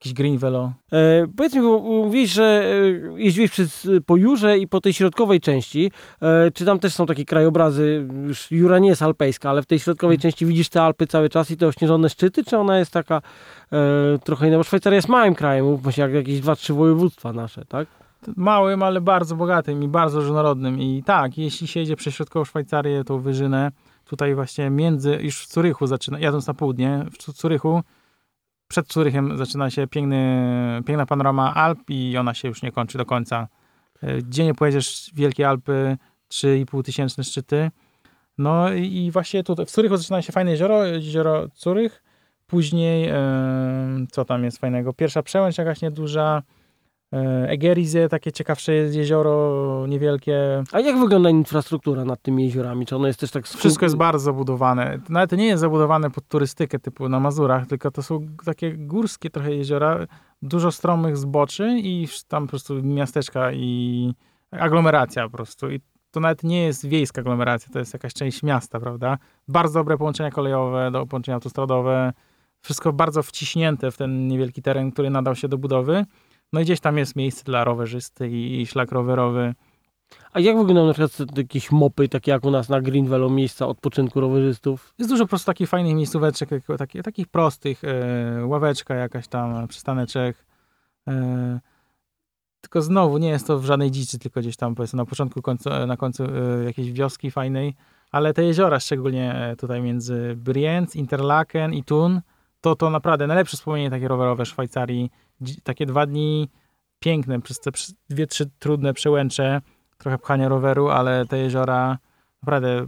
Jakiś 0.00 0.14
green 0.14 0.38
velo. 0.38 0.72
E, 0.92 1.26
powiedz 1.36 1.54
mi, 1.54 1.60
bo 1.60 1.78
mówisz, 1.80 2.30
że 2.30 2.64
e, 3.14 3.20
jeździłeś 3.22 3.50
przez 3.50 3.86
e, 3.86 4.00
po 4.00 4.16
Jurze 4.16 4.58
i 4.58 4.68
po 4.68 4.80
tej 4.80 4.92
środkowej 4.92 5.40
części. 5.40 5.90
E, 6.22 6.50
czy 6.50 6.64
tam 6.64 6.78
też 6.78 6.94
są 6.94 7.06
takie 7.06 7.24
krajobrazy? 7.24 8.08
Już 8.26 8.50
Jura 8.50 8.78
nie 8.78 8.88
jest 8.88 9.02
alpejska, 9.02 9.50
ale 9.50 9.62
w 9.62 9.66
tej 9.66 9.78
środkowej 9.78 10.14
Mhm. 10.14 10.22
części 10.22 10.46
widzisz 10.46 10.68
te 10.68 10.82
Alpy 10.82 11.06
cały 11.06 11.28
czas 11.28 11.50
i 11.50 11.56
te 11.56 11.66
ośnieżone 11.66 12.08
szczyty, 12.08 12.44
czy 12.44 12.58
ona 12.58 12.78
jest 12.78 12.92
taka 12.92 13.22
e, 13.72 14.18
trochę 14.24 14.48
inna? 14.48 14.56
Bo 14.56 14.62
Szwajcaria 14.64 14.96
jest 14.96 15.08
małym 15.08 15.34
krajem, 15.34 15.64
mówmy 15.64 15.92
się, 15.92 16.02
jak 16.02 16.12
jakieś 16.12 16.40
dwa, 16.40 16.56
trzy 16.56 16.74
województwa 16.74 17.32
nasze, 17.32 17.64
tak? 17.64 17.88
Małym, 18.36 18.82
ale 18.82 19.00
bardzo 19.00 19.36
bogatym 19.36 19.82
i 19.82 19.88
bardzo 19.88 20.20
różnorodnym. 20.20 20.80
I 20.80 21.02
tak, 21.06 21.38
jeśli 21.38 21.66
się 21.66 21.80
jedzie 21.80 21.96
przez 21.96 22.14
środkową 22.14 22.44
Szwajcarię, 22.44 23.04
tą 23.04 23.18
wyżynę, 23.18 23.70
tutaj 24.12 24.34
właśnie 24.34 24.70
między, 24.70 25.18
już 25.22 25.42
w 25.42 25.46
Curychu 25.46 25.86
zaczyna, 25.86 26.18
jadąc 26.18 26.46
na 26.46 26.54
południe, 26.54 27.04
w 27.12 27.18
Cu- 27.18 27.32
Curychu, 27.32 27.82
przed 28.68 28.86
Curychem 28.86 29.36
zaczyna 29.38 29.70
się 29.70 29.86
piękny, 29.86 30.82
piękna 30.86 31.06
panorama 31.06 31.54
Alp 31.54 31.78
i 31.88 32.16
ona 32.16 32.34
się 32.34 32.48
już 32.48 32.62
nie 32.62 32.72
kończy 32.72 32.98
do 32.98 33.04
końca. 33.06 33.48
E, 34.02 34.18
Gdzie 34.22 34.44
nie 34.44 34.54
pojedziesz, 34.54 35.10
Wielkie 35.14 35.48
Alpy, 35.48 35.96
3,5 36.30 36.82
tysięczne 36.82 37.24
szczyty. 37.24 37.70
No 38.38 38.72
i 38.72 38.96
i 38.96 39.10
właśnie 39.10 39.44
tutaj, 39.44 39.66
w 39.66 39.70
Curychu 39.70 39.96
zaczyna 39.96 40.22
się 40.22 40.32
fajne 40.32 40.50
jezioro, 40.50 40.84
jezioro 40.84 41.48
Curych, 41.48 42.02
później, 42.46 43.08
e, 43.08 43.16
co 44.10 44.24
tam 44.24 44.44
jest 44.44 44.58
fajnego, 44.58 44.92
pierwsza 44.92 45.22
przełęcz 45.22 45.58
jakaś 45.58 45.82
nieduża, 45.82 46.42
e, 47.12 47.48
Egerize, 47.48 48.08
takie 48.08 48.32
ciekawsze 48.32 48.74
jest 48.74 48.94
jezioro 48.94 49.86
niewielkie, 49.88 50.62
A 50.72 50.80
jak 50.80 50.98
wygląda 50.98 51.30
infrastruktura 51.30 52.04
nad 52.04 52.22
tymi 52.22 52.44
jeziorami? 52.44 52.86
Czy 52.86 52.96
ono 52.96 53.06
jest 53.06 53.20
też 53.20 53.30
tak... 53.30 53.44
sku- 53.44 53.58
wszystko 53.58 53.84
jest 53.84 53.96
bardzo 53.96 54.24
zabudowane. 54.24 54.98
Nawet 55.08 55.30
to 55.30 55.36
nie 55.36 55.46
jest 55.46 55.60
zabudowane 55.60 56.10
pod 56.10 56.28
turystykę 56.28 56.78
typu 56.78 57.08
na 57.08 57.20
Mazurach, 57.20 57.66
tylko 57.66 57.90
to 57.90 58.02
są 58.02 58.26
takie 58.44 58.72
górskie 58.72 59.30
trochę 59.30 59.54
jeziora, 59.54 60.06
dużo 60.42 60.72
stromych 60.72 61.16
zboczy 61.16 61.78
i 61.78 62.08
tam 62.28 62.42
po 62.42 62.50
prostu 62.50 62.82
miasteczka 62.82 63.52
i 63.52 64.14
aglomeracja 64.50 65.28
po 65.28 65.36
prostu. 65.36 65.70
I 65.70 65.80
to 66.10 66.20
nawet 66.20 66.44
nie 66.44 66.62
jest 66.62 66.86
wiejska 66.86 67.20
aglomeracja, 67.20 67.72
to 67.72 67.78
jest 67.78 67.92
jakaś 67.92 68.14
część 68.14 68.42
miasta, 68.42 68.80
prawda? 68.80 69.18
Bardzo 69.48 69.80
dobre 69.80 69.98
połączenia 69.98 70.30
kolejowe, 70.30 70.90
do 70.90 71.06
połączenia 71.06 71.34
autostradowe, 71.34 72.12
wszystko 72.60 72.92
bardzo 72.92 73.22
wciśnięte 73.22 73.90
w 73.90 73.96
ten 73.96 74.28
niewielki 74.28 74.62
teren, 74.62 74.92
który 74.92 75.10
nadał 75.10 75.34
się 75.34 75.48
do 75.48 75.58
budowy. 75.58 76.04
No 76.52 76.60
i 76.60 76.64
gdzieś 76.64 76.80
tam 76.80 76.98
jest 76.98 77.16
miejsce 77.16 77.44
dla 77.44 77.64
rowerzysty 77.64 78.28
i, 78.28 78.60
i 78.60 78.66
szlak 78.66 78.92
rowerowy. 78.92 79.54
A 80.32 80.40
jak 80.40 80.56
wyglądają 80.56 80.86
na 80.86 80.92
przykład 80.92 81.38
jakieś 81.38 81.72
mopy, 81.72 82.08
takie 82.08 82.30
jak 82.30 82.44
u 82.44 82.50
nas 82.50 82.68
na 82.68 82.80
Greenville, 82.80 83.30
miejsca 83.30 83.66
odpoczynku 83.66 84.20
rowerzystów? 84.20 84.94
Jest 84.98 85.10
dużo 85.10 85.24
po 85.24 85.28
prostu 85.28 85.46
takich 85.46 85.68
fajnych 85.68 85.94
miejscóweczek, 85.94 86.48
takich, 86.78 87.02
takich 87.02 87.28
prostych, 87.28 87.82
e, 87.84 88.46
ławeczka 88.46 88.94
jakaś 88.94 89.28
tam, 89.28 89.68
przystaneczek. 89.68 90.46
E, 91.08 91.60
tylko 92.62 92.82
znowu 92.82 93.18
nie 93.18 93.28
jest 93.28 93.46
to 93.46 93.58
w 93.58 93.64
żadnej 93.64 93.90
dziczy, 93.90 94.18
tylko 94.18 94.40
gdzieś 94.40 94.56
tam 94.56 94.74
powiedzmy 94.74 94.96
na 94.96 95.04
początku, 95.04 95.42
końcu, 95.42 95.70
e, 95.70 95.86
na 95.86 95.96
końcu 95.96 96.24
e, 96.24 96.64
jakiejś 96.64 96.92
wioski 96.92 97.30
fajnej. 97.30 97.74
Ale 98.10 98.34
te 98.34 98.44
jeziora, 98.44 98.80
szczególnie 98.80 99.34
e, 99.34 99.56
tutaj 99.56 99.82
między 99.82 100.34
Brienz, 100.36 100.96
Interlaken 100.96 101.74
i 101.74 101.84
Thun, 101.84 102.20
to 102.62 102.76
to 102.76 102.90
naprawdę 102.90 103.26
najlepsze 103.26 103.56
wspomnienie 103.56 103.90
takie 103.90 104.08
rowerowe 104.08 104.46
Szwajcarii. 104.46 105.10
Takie 105.62 105.86
dwa 105.86 106.06
dni 106.06 106.48
piękne, 106.98 107.40
przez 107.40 107.60
te 107.60 107.70
dwie, 108.10 108.26
trzy 108.26 108.50
trudne 108.58 108.94
przełęcze, 108.94 109.60
trochę 109.98 110.18
pchania 110.18 110.48
roweru, 110.48 110.88
ale 110.88 111.26
te 111.26 111.38
jeziora 111.38 111.98
naprawdę 112.42 112.86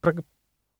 pra, 0.00 0.12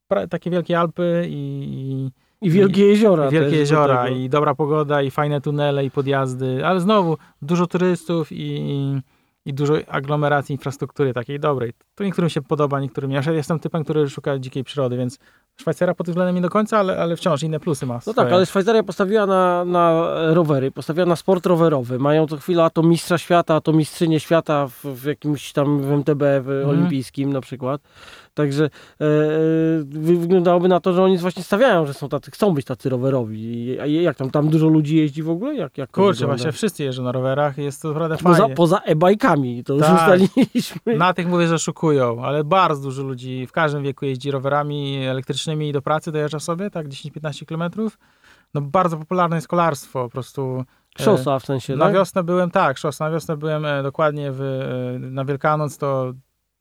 pra, 0.08 0.26
takie 0.26 0.50
wielkie 0.50 0.78
Alpy 0.78 1.26
i, 1.28 2.10
I 2.40 2.50
wielkie 2.50 2.86
jeziora. 2.86 3.28
i 3.28 3.30
wielkie 3.30 3.50
do 3.50 3.56
jeziora 3.56 4.08
i 4.08 4.28
dobra 4.28 4.54
pogoda 4.54 5.02
i 5.02 5.10
fajne 5.10 5.40
tunele 5.40 5.84
i 5.84 5.90
podjazdy, 5.90 6.66
ale 6.66 6.80
znowu 6.80 7.16
dużo 7.42 7.66
turystów 7.66 8.32
i, 8.32 9.00
i 9.46 9.54
dużo 9.54 9.74
aglomeracji 9.88 10.52
infrastruktury 10.52 11.12
takiej 11.14 11.40
dobrej. 11.40 11.72
To 11.94 12.04
niektórym 12.04 12.30
się 12.30 12.42
podoba, 12.42 12.80
niektórym 12.80 13.10
nie. 13.10 13.20
Ja 13.26 13.32
jestem 13.32 13.58
typem, 13.58 13.84
który 13.84 14.10
szuka 14.10 14.38
dzikiej 14.38 14.64
przyrody, 14.64 14.96
więc 14.96 15.18
Szwajcaria 15.60 15.94
pod 15.94 16.06
tym 16.06 16.12
względem 16.12 16.34
nie 16.34 16.40
do 16.40 16.48
końca, 16.50 16.78
ale, 16.78 16.98
ale 16.98 17.16
wciąż 17.16 17.42
inne 17.42 17.60
plusy 17.60 17.86
ma. 17.86 17.94
No 17.94 18.00
swoje. 18.00 18.14
tak, 18.14 18.32
ale 18.32 18.46
Szwajcaria 18.46 18.82
postawiła 18.82 19.26
na, 19.26 19.64
na 19.64 20.06
rowery, 20.34 20.70
postawiła 20.70 21.06
na 21.06 21.16
sport 21.16 21.46
rowerowy. 21.46 21.98
Mają 21.98 22.26
co 22.26 22.36
chwila 22.36 22.70
to 22.70 22.82
mistrza 22.82 23.18
świata, 23.18 23.60
to 23.60 23.72
mistrzynię 23.72 24.20
świata 24.20 24.66
w, 24.66 24.84
w 24.84 25.04
jakimś 25.04 25.52
tam 25.52 25.80
w 25.80 25.90
MTB 25.92 26.20
w 26.22 26.48
Mhm. 26.48 26.68
olimpijskim 26.68 27.32
na 27.32 27.40
przykład. 27.40 27.80
Także 28.34 28.64
e, 28.64 28.68
e, 29.04 29.08
wy- 29.84 30.16
wyglądałoby 30.16 30.68
na 30.68 30.80
to, 30.80 30.92
że 30.92 31.02
oni 31.02 31.18
właśnie 31.18 31.42
stawiają, 31.42 31.86
że 31.86 31.94
są 31.94 32.08
tacy, 32.08 32.30
chcą 32.30 32.54
być 32.54 32.66
tacy 32.66 32.88
rowerowi. 32.88 33.76
A 33.80 33.86
jak 33.86 34.16
tam, 34.16 34.30
tam 34.30 34.48
dużo 34.48 34.66
ludzi 34.68 34.96
jeździ 34.96 35.22
w 35.22 35.30
ogóle? 35.30 35.54
Jak, 35.54 35.78
jak 35.78 35.90
Kurczę, 35.90 36.26
właśnie 36.26 36.52
wszyscy 36.52 36.84
jeżdżą 36.84 37.02
na 37.02 37.12
rowerach, 37.12 37.58
jest 37.58 37.82
to 37.82 37.88
naprawdę 37.88 38.16
Poza, 38.16 38.38
fajnie. 38.38 38.54
poza 38.54 38.78
e-bajkami, 38.78 39.35
to 39.64 39.74
już 39.74 39.82
Tak. 39.82 40.20
ustaliliśmy. 40.20 40.96
Na 40.96 41.14
tych 41.14 41.26
mówię, 41.28 41.46
że 41.48 41.58
szukują, 41.58 42.24
ale 42.24 42.44
bardzo 42.44 42.82
dużo 42.82 43.02
ludzi 43.02 43.46
w 43.46 43.52
każdym 43.52 43.82
wieku 43.82 44.04
jeździ 44.04 44.30
rowerami 44.30 44.96
elektrycznymi 45.06 45.72
do 45.72 45.82
pracy, 45.82 46.12
dojeżdża 46.12 46.40
sobie, 46.40 46.70
tak 46.70 46.88
10-15 46.88 47.46
kilometrów. 47.46 47.98
No 48.54 48.60
bardzo 48.60 48.96
popularne 48.96 49.36
jest 49.36 49.48
kolarstwo, 49.48 50.02
po 50.04 50.10
prostu. 50.10 50.64
e, 51.00 51.02
Szosa 51.02 51.38
w 51.38 51.44
sensie, 51.44 51.76
Na 51.76 51.84
tak? 51.84 51.94
wiosnę 51.94 52.24
byłem, 52.24 52.50
tak, 52.50 52.78
szos, 52.78 53.00
na 53.00 53.10
wiosnę 53.10 53.36
byłem 53.36 53.64
e, 53.64 53.82
dokładnie 53.82 54.32
w, 54.32 54.40
e, 54.40 54.98
na 54.98 55.24
Wielkanoc, 55.24 55.78
to 55.78 56.12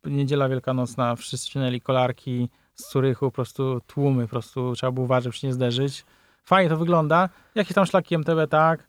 niedziela 0.06 0.50
wielkanocna, 0.50 1.16
wszyscy 1.16 1.48
ścinęli 1.48 1.82
kolarki 1.82 2.50
z 2.76 2.88
Curychu, 2.90 3.26
po 3.26 3.32
prostu 3.32 3.82
tłumy, 3.88 4.24
po 4.24 4.30
prostu 4.30 4.74
trzeba 4.76 4.92
było 4.92 5.04
uważać, 5.04 5.24
żeby 5.24 5.36
się 5.36 5.48
nie 5.48 5.54
zderzyć. 5.54 6.06
Fajnie 6.44 6.70
to 6.70 6.78
wygląda. 6.78 7.30
Jakieś 7.56 7.74
tam 7.76 7.86
szlaki 7.86 8.16
MTB, 8.16 8.48
tak. 8.50 8.88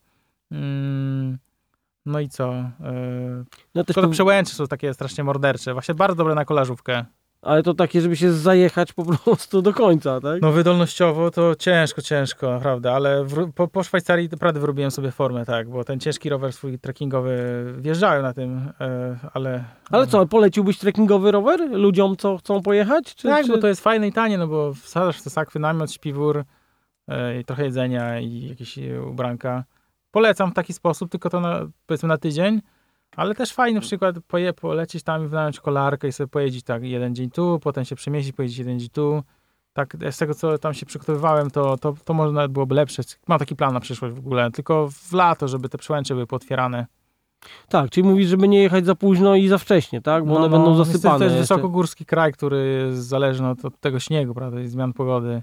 Mm, 0.53 1.39
no 2.07 2.21
i 2.21 2.29
co? 2.29 2.53
E, 2.55 2.73
No 3.75 3.85
też 3.85 3.97
to, 3.97 4.09
przełęcze 4.09 4.55
są 4.55 4.67
takie 4.67 4.95
strasznie 4.95 5.25
mordercze. 5.25 5.73
Właśnie 5.73 5.95
bardzo 5.95 6.17
dobre 6.17 6.35
na 6.35 6.45
kolarzówkę. 6.45 7.05
ale 7.43 7.63
to 7.63 7.75
takie, 7.75 8.01
żeby 8.01 8.17
się 8.17 8.33
zajechać 8.33 8.93
po 8.93 9.05
prostu 9.25 9.63
do 9.63 9.73
końca, 9.73 10.21
tak? 10.21 10.43
No 10.43 10.53
wydolnościowo 10.53 11.31
to 11.31 11.55
ciężko, 11.55 12.03
ciężko, 12.03 12.51
naprawdę, 12.51 12.93
ale 12.93 13.25
w, 13.25 13.53
po, 13.53 13.69
po 13.69 13.83
Szwajcarii 13.83 14.29
naprawdę 14.33 14.61
wyrobiłem 14.61 14.91
sobie 14.91 15.11
formę, 15.11 15.45
tak, 15.47 15.71
bo 15.71 15.85
ten 15.85 16.01
ciężki 16.01 16.29
rower 16.29 16.53
swój 16.53 16.79
trekkingowy 16.79 17.37
wjeżdżałem 17.79 18.23
na 18.23 18.33
tym, 18.33 18.71
e, 18.81 19.19
ale... 19.33 19.65
Ale 19.91 20.07
co, 20.07 20.27
poleciłbyś 20.27 20.79
trekkingowy 20.79 21.31
rower 21.33 21.61
ludziom, 21.71 22.17
co 22.17 22.37
chcą 22.37 22.63
pojechać? 22.63 23.15
Czy, 23.15 23.29
tak, 23.29 23.47
czy... 23.47 23.53
bo 23.53 23.59
to 23.59 23.69
jest 23.69 23.81
fajne 23.81 24.09
i 24.09 24.13
tanie, 24.13 24.39
no 24.39 24.47
bo 24.47 24.75
wsadzasz 24.75 25.19
w 25.19 25.23
te 25.23 25.31
sakwy, 25.31 25.59
namiot, 25.59 25.93
śpiwór, 25.93 26.45
e, 27.09 27.41
i 27.41 27.45
trochę 27.45 27.65
jedzenia 27.65 28.21
i 28.21 28.49
jakieś 28.49 28.79
ubranka. 29.11 29.65
Polecam 30.17 30.51
w 30.51 30.55
taki 30.55 30.73
sposób, 30.73 31.11
tylko 31.11 31.31
to 31.31 31.41
na, 31.41 31.61
powiedzmy 31.87 32.09
na 32.09 32.19
tydzień, 32.19 32.63
ale 33.17 33.35
też 33.35 33.53
fajny 33.53 33.81
przykład, 33.81 34.17
poje, 34.29 34.53
polecieć 34.53 35.03
tam 35.03 35.25
i 35.25 35.29
wynająć 35.29 35.61
kolarkę 35.61 36.09
i 36.09 36.13
sobie 36.13 36.29
pojeździć 36.29 36.65
tak 36.65 36.83
jeden 36.83 37.15
dzień 37.15 37.31
tu, 37.31 37.59
potem 37.63 37.85
się 37.85 37.97
przemieścić, 37.97 38.37
pojeździć 38.37 38.59
jeden 38.59 38.81
dzień 38.81 38.89
tu. 38.89 39.23
Tak, 39.73 39.97
z 40.11 40.17
tego 40.17 40.35
co 40.35 40.59
tam 40.59 40.75
się 40.75 40.87
przygotowywałem, 40.87 41.51
to, 41.51 41.77
to, 41.77 41.95
to 42.05 42.15
może 42.15 42.33
nawet 42.33 42.53
byłoby 42.53 42.75
lepsze. 42.75 43.03
Mam 43.29 43.39
taki 43.39 43.57
plan 43.57 43.75
na 43.75 43.81
przyszłość 43.81 44.15
w 44.15 44.19
ogóle, 44.19 44.51
tylko 44.51 44.89
w 44.91 45.13
lato, 45.13 45.49
żeby 45.49 45.69
te 45.69 45.79
przełęcze 45.79 46.15
były 46.15 46.27
potwierane. 46.27 46.87
Tak, 47.69 47.91
czyli 47.91 48.09
mówisz, 48.09 48.29
żeby 48.29 48.49
nie 48.49 48.63
jechać 48.63 48.87
za 48.87 48.95
późno 48.95 49.35
i 49.35 49.49
za 49.49 49.59
wcześnie, 49.59 50.03
tak? 50.03 50.25
Bo 50.25 50.37
one 50.37 50.49
będą 50.49 50.71
No, 50.71 50.85
zasypane. 50.85 51.19
To 51.19 51.25
jest 51.25 51.37
wysokogórski 51.37 52.07
kraj, 52.07 52.33
który 52.33 52.87
jest 52.87 53.09
zależny 53.09 53.49
od, 53.49 53.65
od 53.65 53.81
tego 53.81 54.01
śniegu, 54.01 54.35
prawda, 54.35 54.61
i 54.61 54.69
zmian 54.69 54.93
pogody. 54.93 55.43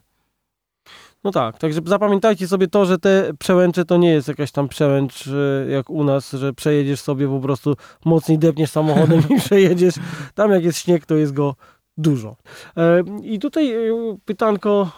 No 1.23 1.31
tak, 1.31 1.57
także 1.57 1.81
zapamiętajcie 1.85 2.47
sobie 2.47 2.67
to, 2.67 2.85
że 2.85 2.97
te 2.97 3.31
przełęcze 3.39 3.85
to 3.85 3.97
nie 3.97 4.09
jest 4.09 4.27
jakaś 4.27 4.51
tam 4.51 4.67
przełęcz 4.67 5.27
e, 5.27 5.71
jak 5.71 5.89
u 5.89 6.03
nas, 6.03 6.31
że 6.31 6.53
przejedziesz 6.53 6.99
sobie 6.99 7.27
po 7.27 7.39
prostu 7.39 7.75
mocniej 8.05 8.37
depniesz 8.37 8.69
samochodem 8.69 9.21
i 9.37 9.39
przejedziesz. 9.39 9.95
Tam 10.35 10.51
jak 10.51 10.63
jest 10.63 10.79
śnieg, 10.79 11.05
to 11.05 11.15
jest 11.15 11.33
go 11.33 11.55
dużo. 11.97 12.35
E, 12.77 13.03
I 13.23 13.39
tutaj 13.39 13.71
e, 13.71 14.17
pytanko 14.25 14.91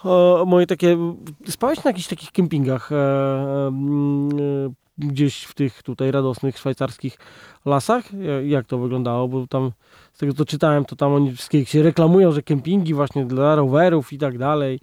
moje 0.46 0.68
takie, 0.68 0.98
spałeś 1.48 1.84
na 1.84 1.90
jakichś 1.90 2.08
takich 2.08 2.32
kempingach 2.32 2.90
gdzieś 4.98 5.44
w 5.44 5.54
tych 5.54 5.84
tutaj 5.84 6.12
radosnych 6.12 6.58
szwajcarskich 6.58 7.18
lasach? 7.66 8.04
Jak 8.46 8.66
to 8.66 8.78
wyglądało? 8.78 9.28
Bo 9.28 9.48
tam 9.48 9.72
z 10.14 10.18
tego 10.18 10.34
co 10.34 10.46
czytałem, 10.46 10.86
to 10.86 10.96
tam 10.96 11.14
oni 11.14 11.32
wszystkie 11.32 11.66
się 11.66 11.84
reklamują, 11.84 12.32
że 12.32 12.42
kempingi 12.42 12.94
właśnie 12.94 13.26
dla 13.26 13.56
rowerów 13.56 14.14
i 14.14 14.18
tak 14.18 14.38
dalej, 14.38 14.80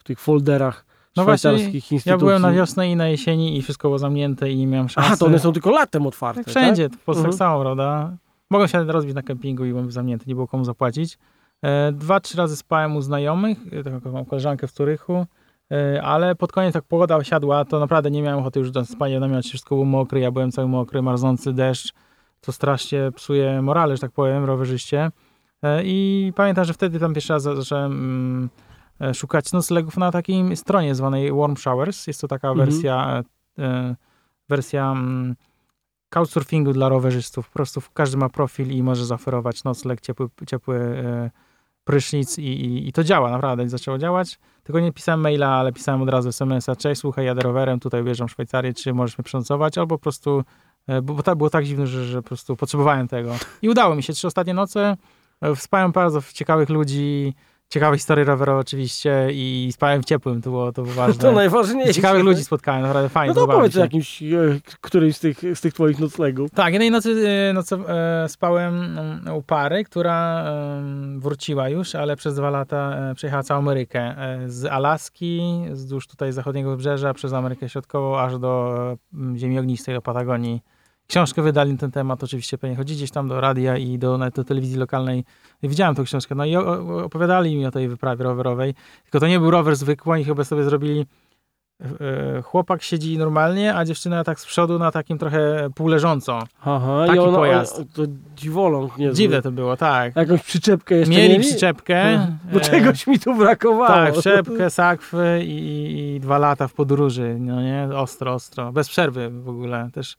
w 0.00 0.04
tych 0.04 0.20
folderach 0.20 0.84
No 1.16 1.24
właśnie, 1.24 1.50
szwajcarskich 1.50 1.92
instytucji. 1.92 2.10
Ja 2.10 2.18
byłem 2.18 2.42
na 2.42 2.52
wiosnę 2.52 2.90
i 2.90 2.96
na 2.96 3.08
jesieni 3.08 3.58
i 3.58 3.62
wszystko 3.62 3.88
było 3.88 3.98
zamknięte 3.98 4.50
i 4.50 4.56
nie 4.56 4.66
miałem 4.66 4.88
szansy. 4.88 5.06
Aha, 5.06 5.16
to 5.16 5.26
one 5.26 5.38
są 5.38 5.52
tylko 5.52 5.70
latem 5.70 6.06
otwarte, 6.06 6.44
tak, 6.44 6.54
tak? 6.54 6.62
wszędzie, 6.62 6.88
Polsce 6.90 7.20
Mhm. 7.20 7.30
tak 7.30 7.38
samo, 7.38 7.60
prawda? 7.60 8.16
Mogłem 8.50 8.68
się 8.68 8.84
rozbić 8.84 9.14
na 9.14 9.22
kempingu 9.22 9.64
i 9.64 9.70
byłem 9.70 9.90
zamknięty, 9.90 10.24
nie 10.28 10.34
było 10.34 10.48
komu 10.48 10.64
zapłacić. 10.64 11.18
E, 11.62 11.92
dwa, 11.92 12.20
trzy 12.20 12.36
razy 12.36 12.56
spałem 12.56 12.96
u 12.96 13.00
znajomych, 13.00 13.58
e, 13.72 13.82
taką 13.82 14.12
mam 14.12 14.24
koleżankę 14.24 14.66
w 14.66 14.72
Turychu, 14.72 15.26
e, 15.72 16.02
ale 16.02 16.34
pod 16.34 16.52
koniec 16.52 16.74
jak 16.74 16.84
pogoda 16.84 17.16
osiadła, 17.16 17.64
to 17.64 17.80
naprawdę 17.80 18.10
nie 18.10 18.22
miałem 18.22 18.38
ochoty 18.38 18.58
już 18.58 18.70
do 18.70 18.84
spania 18.84 19.18
w 19.18 19.20
namiocie, 19.20 19.48
wszystko 19.48 19.74
było 19.74 19.84
mokre, 19.84 20.20
ja 20.20 20.30
byłem 20.30 20.52
cały 20.52 20.68
mokry, 20.68 21.02
marzący 21.02 21.52
deszcz, 21.52 21.92
to 22.40 22.52
strasznie 22.52 23.12
psuje 23.14 23.62
morale, 23.62 23.96
że 23.96 24.00
tak 24.00 24.12
powiem, 24.12 24.44
rowerzyście. 24.44 25.10
I 25.84 26.32
pamiętam, 26.36 26.64
że 26.64 26.72
wtedy 26.72 27.00
tam 27.00 27.14
pierwszy 27.14 27.32
raz 27.32 27.42
zacząłem 27.42 27.92
mm, 27.92 28.48
szukać 29.14 29.52
noclegów 29.52 29.96
na 29.96 30.12
takiej 30.12 30.56
stronie 30.56 30.94
zwanej 30.94 31.32
Warm 31.32 31.56
Showers. 31.56 32.06
Jest 32.06 32.20
to 32.20 32.28
taka 32.28 32.48
mhm. 32.48 32.68
wersja, 32.68 33.22
wersja 34.48 34.92
mm, 34.92 35.36
couchsurfingu 36.08 36.72
dla 36.72 36.88
rowerzystów. 36.88 37.48
Po 37.48 37.52
prostu 37.52 37.82
każdy 37.94 38.16
ma 38.16 38.28
profil 38.28 38.70
i 38.70 38.82
może 38.82 39.06
zaoferować 39.06 39.64
nocleg, 39.64 40.00
ciepły, 40.00 40.28
ciepły 40.46 41.02
prysznic 41.84 42.38
i, 42.38 42.42
i, 42.42 42.88
i, 42.88 42.92
to 42.92 43.04
działa, 43.04 43.30
naprawdę, 43.30 43.68
zaczęło 43.68 43.98
działać. 43.98 44.38
Tylko 44.64 44.80
nie 44.80 44.92
pisałem 44.92 45.20
maila, 45.20 45.48
ale 45.48 45.72
pisałem 45.72 46.02
od 46.02 46.08
razu 46.08 46.28
SMS-a, 46.28 46.76
cześć, 46.76 47.00
słuchaj, 47.00 47.26
jadę 47.26 47.42
rowerem, 47.42 47.80
tutaj 47.80 48.04
wjeżdżam 48.04 48.28
w 48.28 48.30
Szwajcarię, 48.30 48.74
czy 48.74 48.94
możesz 48.94 49.18
mnie 49.18 49.22
przenocować, 49.22 49.78
albo 49.78 49.98
po 49.98 50.02
prostu, 50.02 50.44
e, 50.86 51.02
bo, 51.02 51.14
bo 51.14 51.22
tak, 51.22 51.36
było 51.38 51.50
tak 51.50 51.64
dziwne, 51.64 51.86
że, 51.86 52.04
że 52.04 52.22
po 52.22 52.28
prostu 52.28 52.56
potrzebowałem 52.56 53.08
tego. 53.08 53.34
I 53.62 53.68
udało 53.68 53.94
mi 53.94 54.02
się, 54.02 54.12
trzy 54.12 54.26
ostatnie 54.26 54.54
noce, 54.54 54.96
e, 55.40 55.56
spałem 55.56 55.92
bardzo 55.92 56.20
ciekawych 56.32 56.68
ludzi, 56.68 57.34
ciekawe 57.70 57.96
historie 57.96 58.24
rowerowe 58.24 58.60
oczywiście 58.60 59.28
i 59.32 59.68
spałem 59.72 60.02
w 60.02 60.04
ciepłym, 60.04 60.42
to 60.42 60.50
było, 60.50 60.72
to 60.72 60.82
było 60.82 60.94
ważne. 61.06 61.22
To 61.22 61.32
najważniejsze. 61.32 61.94
Ciekawych 61.94 62.24
ludzi 62.24 62.44
spotkałem, 62.44 62.82
naprawdę 62.82 63.08
fajnie. 63.08 63.34
No 63.34 63.46
to 63.46 63.52
powiedz 63.52 63.76
o 63.76 63.80
jakimś, 63.80 64.22
e, 64.22 64.26
którymś 64.80 65.16
z 65.16 65.20
tych, 65.20 65.38
z 65.54 65.60
tych 65.60 65.74
twoich 65.74 65.98
noclegów. 65.98 66.50
Tak, 66.50 66.72
jednej 66.72 66.90
nocy, 66.90 67.28
e, 67.28 67.52
nocy 67.52 67.76
e, 67.76 68.28
spałem 68.28 68.98
mm, 68.98 69.36
u 69.36 69.42
pary, 69.42 69.84
która 69.84 70.44
wróciła 71.18 71.68
już, 71.68 71.94
ale 71.94 72.16
przez 72.16 72.34
dwa 72.34 72.50
lata 72.50 72.96
przejechała 73.14 73.42
całą 73.42 73.60
Amerykę. 73.60 74.14
Z 74.46 74.64
Alaski, 74.64 75.62
wzdłuż 75.70 76.06
tutaj 76.06 76.32
zachodniego 76.32 76.70
wybrzeża, 76.70 77.14
przez 77.14 77.32
Amerykę 77.32 77.68
Środkową, 77.68 78.18
aż 78.18 78.38
do 78.38 78.74
ziemi 79.36 79.58
ognistej, 79.58 79.94
do 79.94 80.02
Patagonii 80.02 80.62
książkę 81.10 81.42
wydali 81.42 81.72
na 81.72 81.78
ten 81.78 81.90
temat, 81.90 82.24
oczywiście 82.24 82.58
pewnie 82.58 82.76
chodzi 82.76 82.94
gdzieś 82.94 83.10
tam 83.10 83.28
do 83.28 83.40
radia 83.40 83.76
i 83.76 83.98
do, 83.98 84.18
nawet 84.18 84.34
do 84.34 84.44
telewizji 84.44 84.76
lokalnej. 84.76 85.24
Widziałem 85.62 85.94
tę 85.94 86.04
książkę, 86.04 86.34
no 86.34 86.44
i 86.44 86.56
opowiadali 87.04 87.56
mi 87.56 87.66
o 87.66 87.70
tej 87.70 87.88
wyprawie 87.88 88.24
rowerowej. 88.24 88.74
Tylko 89.02 89.20
to 89.20 89.26
nie 89.26 89.40
był 89.40 89.50
rower 89.50 89.76
zwykły, 89.76 90.12
oni 90.12 90.24
chyba 90.24 90.44
sobie 90.44 90.64
zrobili 90.64 91.06
e, 91.80 92.42
chłopak 92.42 92.82
siedzi 92.82 93.18
normalnie, 93.18 93.74
a 93.74 93.84
dziewczyna 93.84 94.24
tak 94.24 94.40
z 94.40 94.46
przodu 94.46 94.78
na 94.78 94.90
takim 94.90 95.18
trochę 95.18 95.70
półleżąco. 95.74 96.42
Aha, 96.64 97.04
Taki 97.06 97.16
i 97.16 97.18
ona, 97.18 97.38
pojazd. 97.38 97.82
to 97.94 98.02
dziwoląg 98.36 98.98
nie 98.98 99.12
Dziwne 99.12 99.42
to 99.42 99.50
było, 99.52 99.76
tak. 99.76 100.16
Jakąś 100.16 100.42
przyczepkę 100.42 100.94
jeszcze 100.94 101.14
mieli? 101.14 101.28
Mieli 101.28 101.44
przyczepkę. 101.44 102.26
Bo 102.52 102.60
e, 102.60 102.62
czegoś 102.62 103.06
mi 103.06 103.18
tu 103.18 103.34
brakowało. 103.34 103.86
Tak, 103.86 104.12
przyczepkę, 104.12 104.70
sakwy 104.70 105.40
i, 105.44 106.14
i, 106.16 106.20
dwa 106.20 106.38
lata 106.38 106.68
w 106.68 106.72
podróży, 106.72 107.36
no 107.40 107.62
nie? 107.62 107.88
Ostro, 107.94 108.34
ostro. 108.34 108.72
Bez 108.72 108.88
przerwy 108.88 109.30
w 109.30 109.48
ogóle. 109.48 109.88
Też 109.92 110.16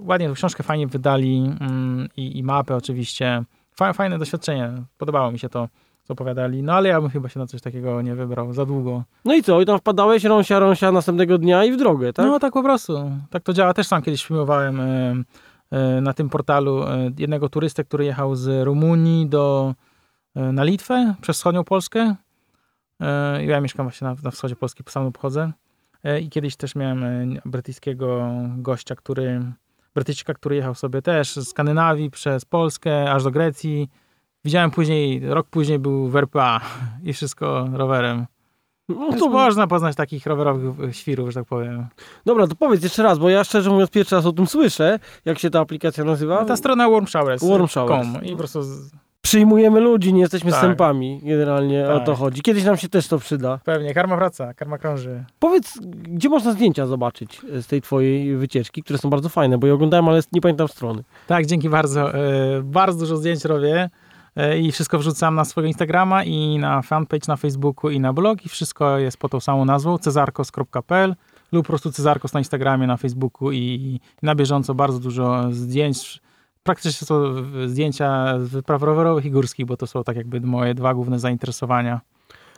ładnie 0.00 0.28
tą 0.28 0.34
książkę 0.34 0.62
fajnie 0.62 0.86
wydali 0.86 1.56
mm, 1.60 2.08
i, 2.16 2.38
i 2.38 2.42
mapę 2.42 2.76
oczywiście. 2.76 3.44
Fajne 3.94 4.18
doświadczenie. 4.18 4.72
Podobało 4.98 5.32
mi 5.32 5.38
się 5.38 5.48
to, 5.48 5.68
co 6.04 6.12
opowiadali. 6.12 6.62
No 6.62 6.72
ale 6.72 6.88
ja 6.88 7.00
bym 7.00 7.10
chyba 7.10 7.28
się 7.28 7.40
na 7.40 7.46
coś 7.46 7.60
takiego 7.60 8.02
nie 8.02 8.14
wybrał 8.14 8.52
za 8.52 8.66
długo. 8.66 9.04
No 9.24 9.34
i 9.34 9.42
co? 9.42 9.60
I 9.60 9.66
tam 9.66 9.78
wpadałeś 9.78 10.24
rąsia, 10.24 10.58
rąsia 10.58 10.92
następnego 10.92 11.38
dnia 11.38 11.64
i 11.64 11.72
w 11.72 11.76
drogę, 11.76 12.12
tak? 12.12 12.26
No 12.26 12.38
tak 12.38 12.52
po 12.52 12.62
prostu. 12.62 13.10
Tak 13.30 13.42
to 13.42 13.52
działa. 13.52 13.74
Też 13.74 13.86
sam 13.86 14.02
kiedyś 14.02 14.24
filmowałem 14.24 14.80
y, 14.80 15.24
y, 15.72 16.00
na 16.00 16.12
tym 16.12 16.28
portalu 16.28 16.82
y, 16.82 16.86
jednego 17.18 17.48
turystę, 17.48 17.84
który 17.84 18.04
jechał 18.04 18.36
z 18.36 18.64
Rumunii 18.64 19.26
do, 19.26 19.74
na 20.34 20.64
Litwę 20.64 21.14
przez 21.20 21.36
wschodnią 21.36 21.64
Polskę. 21.64 22.14
Ja 23.46 23.60
mieszkam 23.60 23.86
właśnie 23.86 24.04
na, 24.08 24.16
na 24.22 24.30
wschodzie 24.30 24.56
Polski, 24.56 24.82
sam 24.88 25.12
pochodzę. 25.12 25.52
I 26.20 26.30
kiedyś 26.30 26.56
też 26.56 26.74
miałem 26.74 27.04
brytyjskiego 27.44 28.30
gościa, 28.56 28.96
który 28.96 29.42
Brytyjczyka, 29.94 30.34
który 30.34 30.56
jechał 30.56 30.74
sobie 30.74 31.02
też 31.02 31.36
z 31.36 31.48
Skandynawii 31.48 32.10
przez 32.10 32.44
Polskę 32.44 33.12
aż 33.12 33.24
do 33.24 33.30
Grecji. 33.30 33.88
Widziałem 34.44 34.70
później, 34.70 35.20
rok 35.28 35.46
później 35.50 35.78
był 35.78 36.08
w 36.08 36.16
RPA 36.16 36.60
i 37.04 37.12
wszystko 37.12 37.68
rowerem. 37.72 38.26
No 38.88 39.12
to 39.18 39.28
można 39.28 39.66
poznać 39.66 39.96
takich 39.96 40.26
rowerowych 40.26 40.96
świrów, 40.96 41.28
że 41.28 41.34
tak 41.34 41.48
powiem. 41.48 41.86
Dobra, 42.24 42.46
to 42.46 42.54
powiedz 42.54 42.82
jeszcze 42.82 43.02
raz, 43.02 43.18
bo 43.18 43.28
ja 43.30 43.44
szczerze 43.44 43.70
mówiąc 43.70 43.90
pierwszy 43.90 44.14
raz 44.14 44.26
o 44.26 44.32
tym 44.32 44.46
słyszę. 44.46 44.98
Jak 45.24 45.38
się 45.38 45.50
ta 45.50 45.60
aplikacja 45.60 46.04
nazywa? 46.04 46.44
Ta 46.44 46.56
strona 46.56 46.90
Warm 46.90 47.06
Showers. 47.06 47.44
Warm 47.44 47.66
Showers. 47.66 48.08
I 48.22 48.30
po 48.30 48.36
prostu 48.36 48.62
przyjmujemy 49.20 49.80
ludzi, 49.80 50.12
nie 50.12 50.20
jesteśmy 50.20 50.50
tak. 50.50 50.60
sępami. 50.60 51.20
Generalnie 51.22 51.84
tak. 51.86 51.96
o 51.96 52.00
to 52.00 52.14
chodzi. 52.14 52.42
Kiedyś 52.42 52.64
nam 52.64 52.76
się 52.76 52.88
też 52.88 53.08
to 53.08 53.18
przyda. 53.18 53.58
Pewnie, 53.64 53.94
karma 53.94 54.16
wraca, 54.16 54.54
karma 54.54 54.78
krąży. 54.78 55.24
Powiedz, 55.38 55.78
gdzie 56.02 56.28
można 56.28 56.52
zdjęcia 56.52 56.86
zobaczyć 56.86 57.40
z 57.60 57.66
tej 57.66 57.82
twojej 57.82 58.36
wycieczki, 58.36 58.82
które 58.82 58.98
są 58.98 59.10
bardzo 59.10 59.28
fajne, 59.28 59.58
bo 59.58 59.66
je 59.66 59.74
oglądałem, 59.74 60.08
ale 60.08 60.20
nie 60.32 60.40
pamiętam 60.40 60.68
strony. 60.68 61.02
Tak, 61.26 61.46
dzięki 61.46 61.68
bardzo. 61.68 62.14
E, 62.14 62.62
bardzo 62.62 62.98
dużo 62.98 63.16
zdjęć 63.16 63.44
robię 63.44 63.90
e, 64.36 64.58
i 64.58 64.72
wszystko 64.72 64.98
wrzucam 64.98 65.34
na 65.34 65.44
swojego 65.44 65.68
Instagrama 65.68 66.24
i 66.24 66.58
na 66.58 66.82
fanpage 66.82 67.24
na 67.28 67.36
Facebooku 67.36 67.90
i 67.90 68.00
na 68.00 68.12
blog 68.12 68.46
i 68.46 68.48
wszystko 68.48 68.98
jest 68.98 69.16
pod 69.16 69.32
tą 69.32 69.40
samą 69.40 69.64
nazwą 69.64 69.98
cezarkos.pl 69.98 71.14
lub 71.52 71.66
po 71.66 71.68
prostu 71.68 71.92
Cezarkos 71.92 72.32
na 72.32 72.40
Instagramie, 72.40 72.86
na 72.86 72.96
Facebooku 72.96 73.52
i 73.52 74.00
na 74.22 74.34
bieżąco 74.34 74.74
bardzo 74.74 74.98
dużo 74.98 75.52
zdjęć 75.52 76.20
praktycznie 76.62 77.06
są 77.06 77.06
to 77.06 77.34
zdjęcia 77.68 78.38
z 78.38 78.48
wypraw 78.48 78.82
rowerowych 78.82 79.24
i 79.24 79.30
górskich, 79.30 79.66
bo 79.66 79.76
to 79.76 79.86
są 79.86 80.04
tak 80.04 80.16
jakby 80.16 80.40
moje 80.40 80.74
dwa 80.74 80.94
główne 80.94 81.18
zainteresowania. 81.18 82.00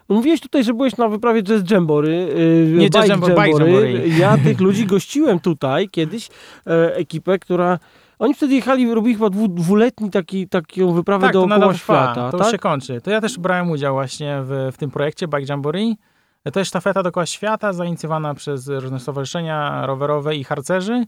No 0.09 0.17
mówiłeś 0.17 0.41
tutaj, 0.41 0.65
że 0.65 0.75
byłeś 0.75 0.97
na 0.97 1.09
wyprawie 1.09 1.43
Jazz 1.43 1.71
Jambory. 1.71 2.35
Yy, 2.71 2.79
Nie 2.79 2.91
Jazz 2.91 3.09
Jambory, 3.09 3.35
Bike 3.35 3.51
Jambory. 3.51 4.09
Ja 4.19 4.39
tych 4.39 4.61
ludzi 4.61 4.87
gościłem 4.87 5.41
tutaj 5.41 5.89
kiedyś, 5.89 6.29
e, 6.67 6.97
ekipę, 6.97 7.39
która... 7.39 7.79
Oni 8.19 8.35
wtedy 8.35 8.55
jechali, 8.55 8.95
robili 8.95 9.15
chyba 9.15 9.31
dwu, 9.31 9.49
dwuletni 9.49 10.11
taki, 10.11 10.49
taką 10.49 10.93
wyprawę 10.93 11.27
tak, 11.27 11.33
dookoła 11.33 11.75
świata. 11.75 12.31
To 12.31 12.39
tak? 12.39 12.47
już 12.47 12.51
się 12.51 12.59
kończy. 12.59 13.01
To 13.01 13.11
ja 13.11 13.21
też 13.21 13.39
brałem 13.39 13.71
udział 13.71 13.95
właśnie 13.95 14.39
w, 14.43 14.71
w 14.73 14.77
tym 14.77 14.91
projekcie 14.91 15.29
Bike 15.29 15.45
Jamboree. 15.49 15.97
To 16.53 16.61
jest 16.61 16.69
sztafeta 16.69 17.03
dookoła 17.03 17.27
świata, 17.27 17.73
zainicjowana 17.73 18.35
przez 18.35 18.69
różne 18.69 19.01
stowarzyszenia 19.01 19.87
rowerowe 19.87 20.37
i 20.37 20.45
harcerzy. 20.45 21.05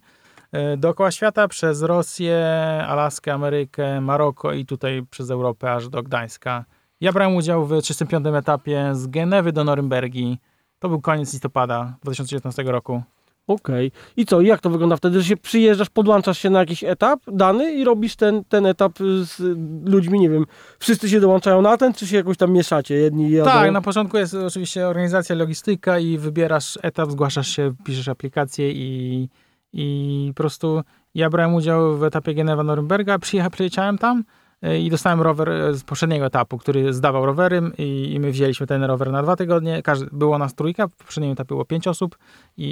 E, 0.53 0.77
dookoła 0.77 1.11
świata 1.11 1.49
przez 1.49 1.83
Rosję, 1.83 2.45
Alaskę, 2.89 3.33
Amerykę, 3.33 4.01
Maroko 4.01 4.53
i 4.53 4.67
tutaj 4.67 5.03
przez 5.11 5.31
Europę 5.31 5.73
aż 5.73 5.89
do 5.89 6.03
Gdańska. 6.03 6.65
Ja 7.01 7.13
brałem 7.13 7.37
udział 7.37 7.67
w 7.67 7.83
35. 7.83 8.27
etapie 8.27 8.91
z 8.93 9.07
Genewy 9.07 9.53
do 9.53 9.65
Norymbergi. 9.65 10.39
To 10.79 10.89
był 10.89 11.01
koniec 11.01 11.33
listopada 11.33 11.97
2019 12.03 12.63
roku. 12.63 13.03
Okej. 13.47 13.87
Okay. 13.87 14.01
I 14.17 14.27
co, 14.27 14.41
jak 14.41 14.61
to 14.61 14.71
wygląda 14.71 14.97
wtedy, 14.97 15.21
że 15.21 15.29
się 15.29 15.37
przyjeżdżasz, 15.37 15.91
podłączasz 15.91 16.39
się 16.39 16.51
na 16.51 16.59
jakiś 16.59 16.85
etap 16.85 17.21
dany 17.27 17.73
i 17.73 17.85
robisz 17.85 18.17
ten, 18.17 18.45
ten 18.45 18.67
etap 18.67 18.99
z 18.99 19.41
ludźmi, 19.89 20.21
nie 20.21 20.31
wiem, 20.31 20.47
wszyscy 20.79 21.09
się 21.09 21.21
dołączają 21.21 21.63
na 21.63 21.77
ten, 21.77 21.95
czy 21.95 22.07
się 22.07 22.17
jakoś 22.17 22.37
tam 22.37 22.53
mieszacie, 22.53 22.95
jedni 22.95 23.31
jadą? 23.31 23.51
Tak, 23.51 23.73
na 23.73 23.81
początku 23.81 24.17
jest 24.17 24.35
oczywiście 24.35 24.89
organizacja, 24.89 25.37
logistyka 25.37 25.99
i 25.99 26.19
wybierasz 26.19 26.79
etap, 26.83 27.11
zgłaszasz 27.11 27.49
się, 27.49 27.75
piszesz 27.85 28.09
aplikację 28.09 28.73
i 28.73 29.29
i 29.75 30.33
po 30.35 30.43
prostu 30.43 30.83
ja 31.15 31.31
brałem 31.31 31.55
udział 31.55 31.97
w 31.97 32.05
etapie 32.05 32.35
Genewa-Norymberga, 32.35 33.19
przyjechałem 33.51 33.99
tam 33.99 34.25
e, 34.63 34.79
i 34.79 34.91
dostałem 34.91 35.21
rower 35.21 35.77
z 35.77 35.85
poprzedniego 35.85 36.27
etapu, 36.27 36.59
który 36.59 36.93
zdawał 36.93 37.27
rowery 37.27 37.63
i, 37.79 38.13
i 38.15 38.21
my 38.21 38.31
wzięliśmy 38.31 38.67
ten 38.67 38.85
rower 38.85 39.13
na 39.13 39.23
dwa 39.23 39.37
tygodnie. 39.37 39.83
Każdy, 39.83 40.07
było 40.13 40.39
nas 40.39 40.55
trójka, 40.55 40.89
w 40.89 40.97
poprzednim 40.97 41.33
etapie 41.33 41.49
było 41.49 41.65
pięć 41.65 41.89
osób, 41.89 42.19
i, 42.57 42.65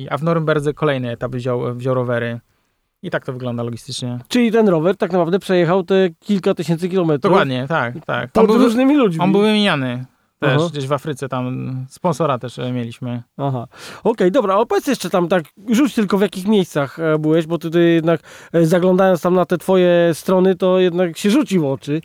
i, 0.00 0.08
a 0.10 0.18
w 0.18 0.22
Norymberdze 0.22 0.74
kolejny 0.74 1.10
etap 1.10 1.32
wziął, 1.32 1.74
wziął 1.74 1.94
rowery. 1.94 2.40
I 3.04 3.10
tak 3.10 3.26
to 3.26 3.32
wygląda 3.32 3.62
logistycznie. 3.62 4.18
Czyli 4.28 4.52
ten 4.52 4.68
rower 4.68 4.96
tak 4.96 5.12
naprawdę 5.12 5.38
przejechał 5.38 5.82
te 5.82 6.10
kilka 6.20 6.54
tysięcy 6.54 6.88
kilometrów. 6.88 7.32
Dokładnie, 7.32 7.66
tak, 7.68 7.94
tak. 8.06 8.32
Pod 8.32 8.50
różnymi 8.50 8.96
ludźmi. 8.96 9.24
On 9.24 9.32
był 9.32 9.40
wymieniany. 9.40 10.04
Też 10.42 10.56
Aha. 10.56 10.68
gdzieś 10.72 10.86
w 10.86 10.92
Afryce 10.92 11.28
tam 11.28 11.76
sponsora 11.88 12.38
też 12.38 12.58
e, 12.58 12.72
mieliśmy. 12.72 13.22
Aha. 13.36 13.66
Okej, 14.00 14.12
okay, 14.12 14.30
dobra, 14.30 14.56
opowiedz 14.56 14.86
jeszcze 14.86 15.10
tam 15.10 15.28
tak, 15.28 15.44
rzuć 15.70 15.94
tylko 15.94 16.18
w 16.18 16.20
jakich 16.20 16.46
miejscach 16.46 16.98
e, 16.98 17.18
byłeś, 17.18 17.46
bo 17.46 17.58
tutaj 17.58 17.82
jednak 17.82 18.20
e, 18.52 18.66
zaglądając 18.66 19.22
tam 19.22 19.34
na 19.34 19.46
te 19.46 19.58
twoje 19.58 20.10
strony, 20.14 20.54
to 20.54 20.78
jednak 20.78 21.18
się 21.18 21.30
rzuci 21.30 21.58
w 21.58 21.64
oczy 21.64 22.00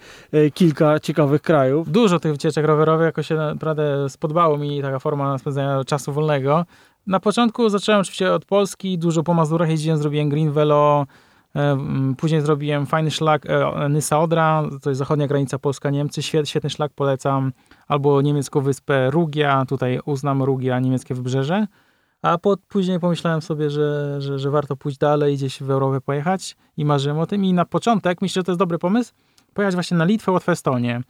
kilka 0.53 0.99
ciekawych 0.99 1.41
krajów. 1.41 1.91
Dużo 1.91 2.19
tych 2.19 2.31
wycieczek 2.31 2.65
rowerowych, 2.65 3.05
jako 3.05 3.23
się 3.23 3.35
naprawdę 3.35 4.09
spodobało 4.09 4.57
mi 4.57 4.81
taka 4.81 4.99
forma 4.99 5.37
spędzania 5.37 5.83
czasu 5.83 6.13
wolnego. 6.13 6.65
Na 7.07 7.19
początku 7.19 7.69
zacząłem 7.69 8.01
oczywiście 8.01 8.33
od 8.33 8.45
Polski, 8.45 8.97
dużo 8.97 9.23
po 9.23 9.33
Mazurach 9.33 9.69
jeździłem, 9.69 9.97
zrobiłem 9.97 10.29
Green 10.29 10.51
Velo, 10.51 11.05
Później 12.17 12.41
zrobiłem 12.41 12.85
fajny 12.85 13.11
szlak 13.11 13.47
Nysa 13.89 14.19
Odra, 14.19 14.63
to 14.81 14.89
jest 14.89 14.99
zachodnia 14.99 15.27
granica 15.27 15.59
Polska-Niemcy, 15.59 16.23
świetny 16.23 16.69
szlak, 16.69 16.91
polecam 16.95 17.51
albo 17.87 18.21
niemiecką 18.21 18.61
wyspę 18.61 19.11
Rugia, 19.11 19.65
tutaj 19.65 19.99
uznam 20.05 20.43
Rugia, 20.43 20.79
niemieckie 20.79 21.15
wybrzeże. 21.15 21.67
A 22.21 22.37
po, 22.37 22.57
później 22.67 22.99
pomyślałem 22.99 23.41
sobie, 23.41 23.69
że, 23.69 24.21
że, 24.21 24.39
że 24.39 24.49
warto 24.49 24.75
pójść 24.75 24.97
dalej, 24.97 25.35
gdzieś 25.35 25.63
w 25.63 25.71
Europę 25.71 26.01
pojechać 26.01 26.55
i 26.77 26.85
marzyłem 26.85 27.19
o 27.19 27.25
tym. 27.25 27.45
I 27.45 27.53
na 27.53 27.65
początek, 27.65 28.21
myślę, 28.21 28.39
że 28.39 28.43
to 28.43 28.51
jest 28.51 28.59
dobry 28.59 28.77
pomysł, 28.77 29.13
pojechać 29.53 29.73
właśnie 29.73 29.97
na 29.97 30.05
Litwę, 30.05 30.31
Łotwę, 30.31 30.51
Estonię. 30.51 31.01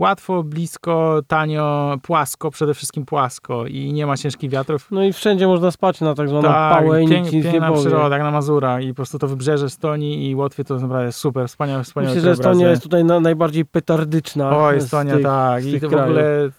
Łatwo, 0.00 0.42
blisko, 0.42 1.22
tanio, 1.26 1.98
płasko, 2.02 2.50
przede 2.50 2.74
wszystkim 2.74 3.06
płasko 3.06 3.66
i 3.66 3.92
nie 3.92 4.06
ma 4.06 4.16
ciężkich 4.16 4.50
wiatrów. 4.50 4.88
No 4.90 5.04
i 5.04 5.12
wszędzie 5.12 5.46
można 5.46 5.70
spać 5.70 6.00
na 6.00 6.14
tak 6.14 6.28
zwaną 6.28 6.48
Tak, 6.48 6.78
pałę 6.78 7.04
i 7.04 7.08
pięk, 7.08 7.24
nic, 7.24 7.32
nic 7.32 7.44
nie 7.44 7.60
przyroda, 7.74 8.16
jak 8.16 8.24
na 8.24 8.30
Mazurach 8.30 8.84
i 8.84 8.88
po 8.88 8.94
prostu 8.94 9.18
to 9.18 9.28
wybrzeże 9.28 9.66
Estonii 9.66 10.30
i 10.30 10.34
Łotwy 10.34 10.64
to 10.64 10.78
naprawdę 10.78 11.12
super, 11.12 11.48
wspaniałe, 11.48 11.84
wspaniałe 11.84 12.14
Myślę, 12.14 12.34
że. 12.34 12.40
Estonia 12.40 12.70
jest 12.70 12.82
tutaj 12.82 13.04
na, 13.04 13.20
najbardziej 13.20 13.64
petardyczna. 13.64 14.56
O, 14.56 14.74
Estonia, 14.74 15.14
tych, 15.14 15.22
tak. 15.22 15.64
I 15.64 15.78
w 15.78 15.88
krajów. 15.88 16.04
ogóle, 16.04 16.50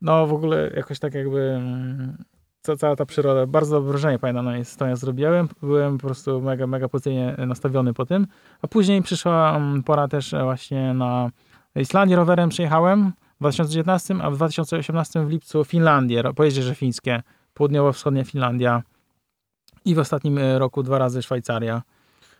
no 0.00 0.26
w 0.26 0.32
ogóle 0.32 0.70
jakoś 0.76 0.98
tak 0.98 1.14
jakby 1.14 1.60
ca, 2.62 2.76
cała 2.76 2.96
ta 2.96 3.06
przyroda, 3.06 3.46
bardzo 3.46 3.76
dobre 3.76 3.90
wrażenie 3.90 4.18
pamiętam 4.18 4.44
na 4.44 4.56
Estonia 4.56 4.96
zrobiłem. 4.96 5.48
Byłem 5.62 5.98
po 5.98 6.06
prostu 6.06 6.40
mega, 6.40 6.66
mega 6.66 6.88
pozytywnie 6.88 7.36
nastawiony 7.46 7.94
po 7.94 8.06
tym. 8.06 8.26
A 8.62 8.68
później 8.68 9.02
przyszła 9.02 9.56
mm, 9.56 9.82
pora 9.82 10.08
też 10.08 10.34
właśnie 10.44 10.94
na 10.94 11.30
Islandię 11.80 12.16
rowerem 12.16 12.48
przyjechałem 12.50 13.12
w 13.36 13.40
2019, 13.40 14.14
a 14.22 14.30
w 14.30 14.36
2018 14.36 15.26
w 15.26 15.30
lipcu 15.30 15.64
Finlandię, 15.64 16.22
ro- 16.22 16.34
pojeździe 16.34 16.74
fińskie, 16.74 17.22
południowo-wschodnia 17.54 18.24
Finlandia 18.24 18.82
i 19.84 19.94
w 19.94 19.98
ostatnim 19.98 20.38
e, 20.38 20.58
roku 20.58 20.82
dwa 20.82 20.98
razy 20.98 21.22
Szwajcaria. 21.22 21.82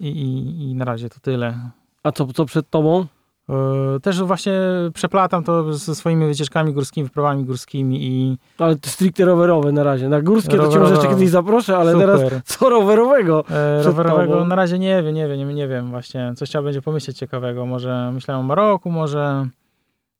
I, 0.00 0.08
i, 0.08 0.70
I 0.70 0.74
na 0.74 0.84
razie 0.84 1.08
to 1.08 1.20
tyle. 1.20 1.70
A 2.02 2.12
co, 2.12 2.26
co 2.26 2.44
przed 2.44 2.70
tobą? 2.70 3.06
E, 3.48 4.00
Też 4.00 4.22
właśnie 4.22 4.52
przeplatam 4.94 5.44
to 5.44 5.72
ze 5.72 5.94
swoimi 5.94 6.26
wycieczkami 6.26 6.72
górskimi, 6.72 7.04
wyprawami 7.04 7.44
górskimi 7.44 7.98
i 8.02 8.38
Ale 8.58 8.76
to 8.76 8.90
stricte 8.90 9.24
rowerowe 9.24 9.72
na 9.72 9.82
razie. 9.82 10.08
Na 10.08 10.22
górskie 10.22 10.50
to 10.50 10.56
cię 10.56 10.62
może 10.64 10.78
Rowerowe. 10.78 10.94
jeszcze 10.94 11.08
kiedyś 11.08 11.30
zaproszę, 11.30 11.76
ale 11.76 11.92
super. 11.92 12.06
teraz 12.18 12.42
co 12.44 12.68
rowerowego? 12.70 13.44
E, 13.50 13.82
rowerowego 13.82 14.32
tobą. 14.32 14.46
na 14.46 14.54
razie 14.54 14.78
nie 14.78 15.02
wiem, 15.02 15.14
nie 15.14 15.28
wiem, 15.28 15.38
nie, 15.38 15.54
nie 15.54 15.68
wiem 15.68 15.90
właśnie. 15.90 16.32
Coś 16.36 16.48
trzeba 16.48 16.64
będzie 16.64 16.82
pomyśleć 16.82 17.18
ciekawego. 17.18 17.66
Może 17.66 18.10
myślałem 18.14 18.44
o 18.44 18.48
Maroku, 18.48 18.90
może, 18.90 19.46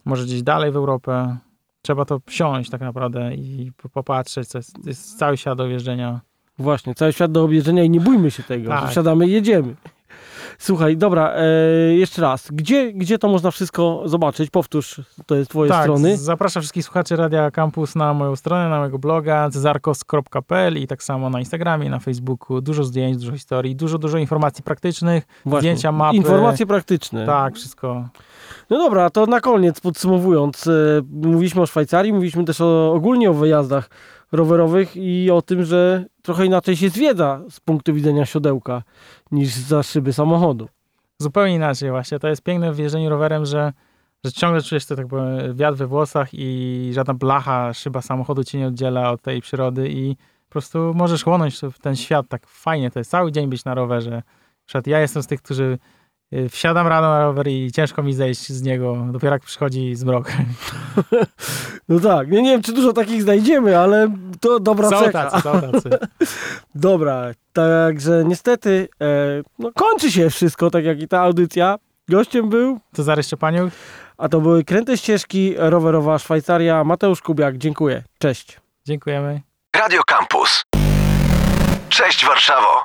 może 0.04 0.24
gdzieś 0.24 0.42
dalej 0.42 0.72
w 0.72 0.76
Europę. 0.76 1.36
Trzeba 1.82 2.04
to 2.04 2.20
wsiąść 2.26 2.70
tak 2.70 2.80
naprawdę 2.80 3.34
i 3.34 3.72
po- 3.82 3.88
popatrzeć. 3.88 4.48
To 4.48 4.58
jest, 4.58 4.86
jest 4.86 5.18
cały 5.18 5.36
świat 5.36 5.58
do 5.58 5.68
wjeżdżenia. 5.68 6.20
Właśnie, 6.58 6.94
cały 6.94 7.12
świat 7.12 7.32
do 7.32 7.44
objeżdżenia 7.44 7.84
i 7.84 7.90
nie 7.90 8.00
bójmy 8.00 8.30
się 8.30 8.42
tego. 8.42 8.68
Tak. 8.68 8.90
Wsiadamy 8.90 9.26
i 9.26 9.30
jedziemy. 9.30 9.74
Słuchaj, 10.58 10.96
dobra, 10.96 11.34
e, 11.36 11.44
jeszcze 11.94 12.22
raz. 12.22 12.48
Gdzie, 12.52 12.92
gdzie 12.92 13.18
to 13.18 13.28
można 13.28 13.50
wszystko 13.50 14.02
zobaczyć? 14.04 14.50
Powtórz, 14.50 15.00
to 15.26 15.34
jest 15.34 15.50
twoje 15.50 15.70
tak, 15.70 15.82
strony. 15.82 16.16
zapraszam 16.16 16.62
wszystkich 16.62 16.84
słuchaczy 16.84 17.16
Radia 17.16 17.50
Campus 17.50 17.96
na 17.96 18.14
moją 18.14 18.36
stronę, 18.36 18.68
na 18.68 18.78
mojego 18.78 18.98
bloga 18.98 19.50
cezarkos.pl 19.50 20.78
i 20.78 20.86
tak 20.86 21.02
samo 21.02 21.30
na 21.30 21.38
Instagramie, 21.38 21.90
na 21.90 21.98
Facebooku. 21.98 22.60
Dużo 22.60 22.84
zdjęć, 22.84 23.16
dużo 23.16 23.32
historii, 23.32 23.76
dużo, 23.76 23.98
dużo 23.98 24.18
informacji 24.18 24.64
praktycznych. 24.64 25.26
Właśnie. 25.44 25.60
zdjęcia, 25.60 25.92
mapy. 25.92 26.16
Informacje 26.16 26.66
praktyczne. 26.66 27.26
Tak, 27.26 27.54
wszystko. 27.54 28.08
No 28.70 28.78
dobra, 28.78 29.10
to 29.10 29.26
na 29.26 29.40
koniec 29.40 29.80
podsumowując, 29.80 30.66
e, 30.66 30.70
mówiliśmy 31.12 31.62
o 31.62 31.66
Szwajcarii, 31.66 32.12
mówiliśmy 32.12 32.44
też 32.44 32.60
o, 32.60 32.92
ogólnie 32.92 33.30
o 33.30 33.34
wyjazdach 33.34 33.90
rowerowych 34.36 34.96
i 34.96 35.30
o 35.30 35.42
tym, 35.42 35.64
że 35.64 36.04
trochę 36.22 36.46
inaczej 36.46 36.76
się 36.76 36.88
zwiedza 36.88 37.40
z 37.50 37.60
punktu 37.60 37.94
widzenia 37.94 38.26
siodełka 38.26 38.82
niż 39.32 39.54
za 39.54 39.82
szyby 39.82 40.12
samochodu. 40.12 40.68
Zupełnie 41.18 41.54
inaczej 41.54 41.90
właśnie. 41.90 42.18
To 42.18 42.28
jest 42.28 42.42
piękne 42.42 42.72
w 42.72 42.78
jeżdżeniu 42.78 43.10
rowerem, 43.10 43.46
że, 43.46 43.72
że 44.24 44.32
ciągle 44.32 44.62
czujesz 44.62 44.86
to 44.86 44.96
tak 44.96 45.06
powiem, 45.06 45.56
wiatr 45.56 45.76
we 45.76 45.86
włosach 45.86 46.28
i 46.32 46.90
żadna 46.94 47.14
blacha, 47.14 47.74
szyba 47.74 48.02
samochodu 48.02 48.44
cię 48.44 48.58
nie 48.58 48.66
oddziela 48.66 49.10
od 49.10 49.22
tej 49.22 49.40
przyrody 49.40 49.88
i 49.88 50.16
po 50.48 50.52
prostu 50.52 50.92
możesz 50.94 51.24
chłonąć 51.24 51.60
w 51.72 51.78
ten 51.78 51.96
świat 51.96 52.28
tak 52.28 52.46
fajnie. 52.46 52.90
To 52.90 52.98
jest 52.98 53.10
cały 53.10 53.32
dzień 53.32 53.48
być 53.48 53.64
na 53.64 53.74
rowerze. 53.74 54.22
Przykład 54.66 54.86
ja 54.86 55.00
jestem 55.00 55.22
z 55.22 55.26
tych, 55.26 55.42
którzy 55.42 55.78
wsiadam 56.50 56.86
rano 56.86 57.08
na 57.08 57.20
rower 57.20 57.48
i 57.48 57.72
ciężko 57.72 58.02
mi 58.02 58.14
zejść 58.14 58.48
z 58.52 58.62
niego, 58.62 58.96
dopiero 59.12 59.32
jak 59.34 59.42
przychodzi 59.42 59.94
zmrok. 59.94 60.32
No 61.88 62.00
tak, 62.00 62.30
nie, 62.30 62.42
nie 62.42 62.50
wiem, 62.50 62.62
czy 62.62 62.72
dużo 62.72 62.92
takich 62.92 63.22
znajdziemy, 63.22 63.78
ale 63.78 64.08
to 64.40 64.60
dobra 64.60 64.90
Są 64.90 64.98
cecha. 64.98 65.12
tacy, 65.30 65.40
są 65.42 65.60
tacy. 65.60 65.90
Dobra, 66.74 67.22
także 67.52 68.22
niestety 68.26 68.88
e, 69.00 69.06
no, 69.58 69.72
kończy 69.72 70.12
się 70.12 70.30
wszystko, 70.30 70.70
tak 70.70 70.84
jak 70.84 71.02
i 71.02 71.08
ta 71.08 71.20
audycja. 71.20 71.78
Gościem 72.08 72.48
był, 72.48 72.80
To 72.94 73.02
Zarys 73.02 73.26
Szczepaniuk. 73.26 73.70
a 74.18 74.28
to 74.28 74.40
były 74.40 74.64
Kręte 74.64 74.96
Ścieżki 74.98 75.54
Rowerowa 75.56 76.18
Szwajcaria. 76.18 76.84
Mateusz 76.84 77.22
Kubiak, 77.22 77.58
dziękuję. 77.58 78.02
Cześć. 78.18 78.60
Dziękujemy. 78.86 79.40
Radio 79.76 80.02
Campus. 80.06 80.62
Cześć 81.88 82.26
Warszawo. 82.26 82.84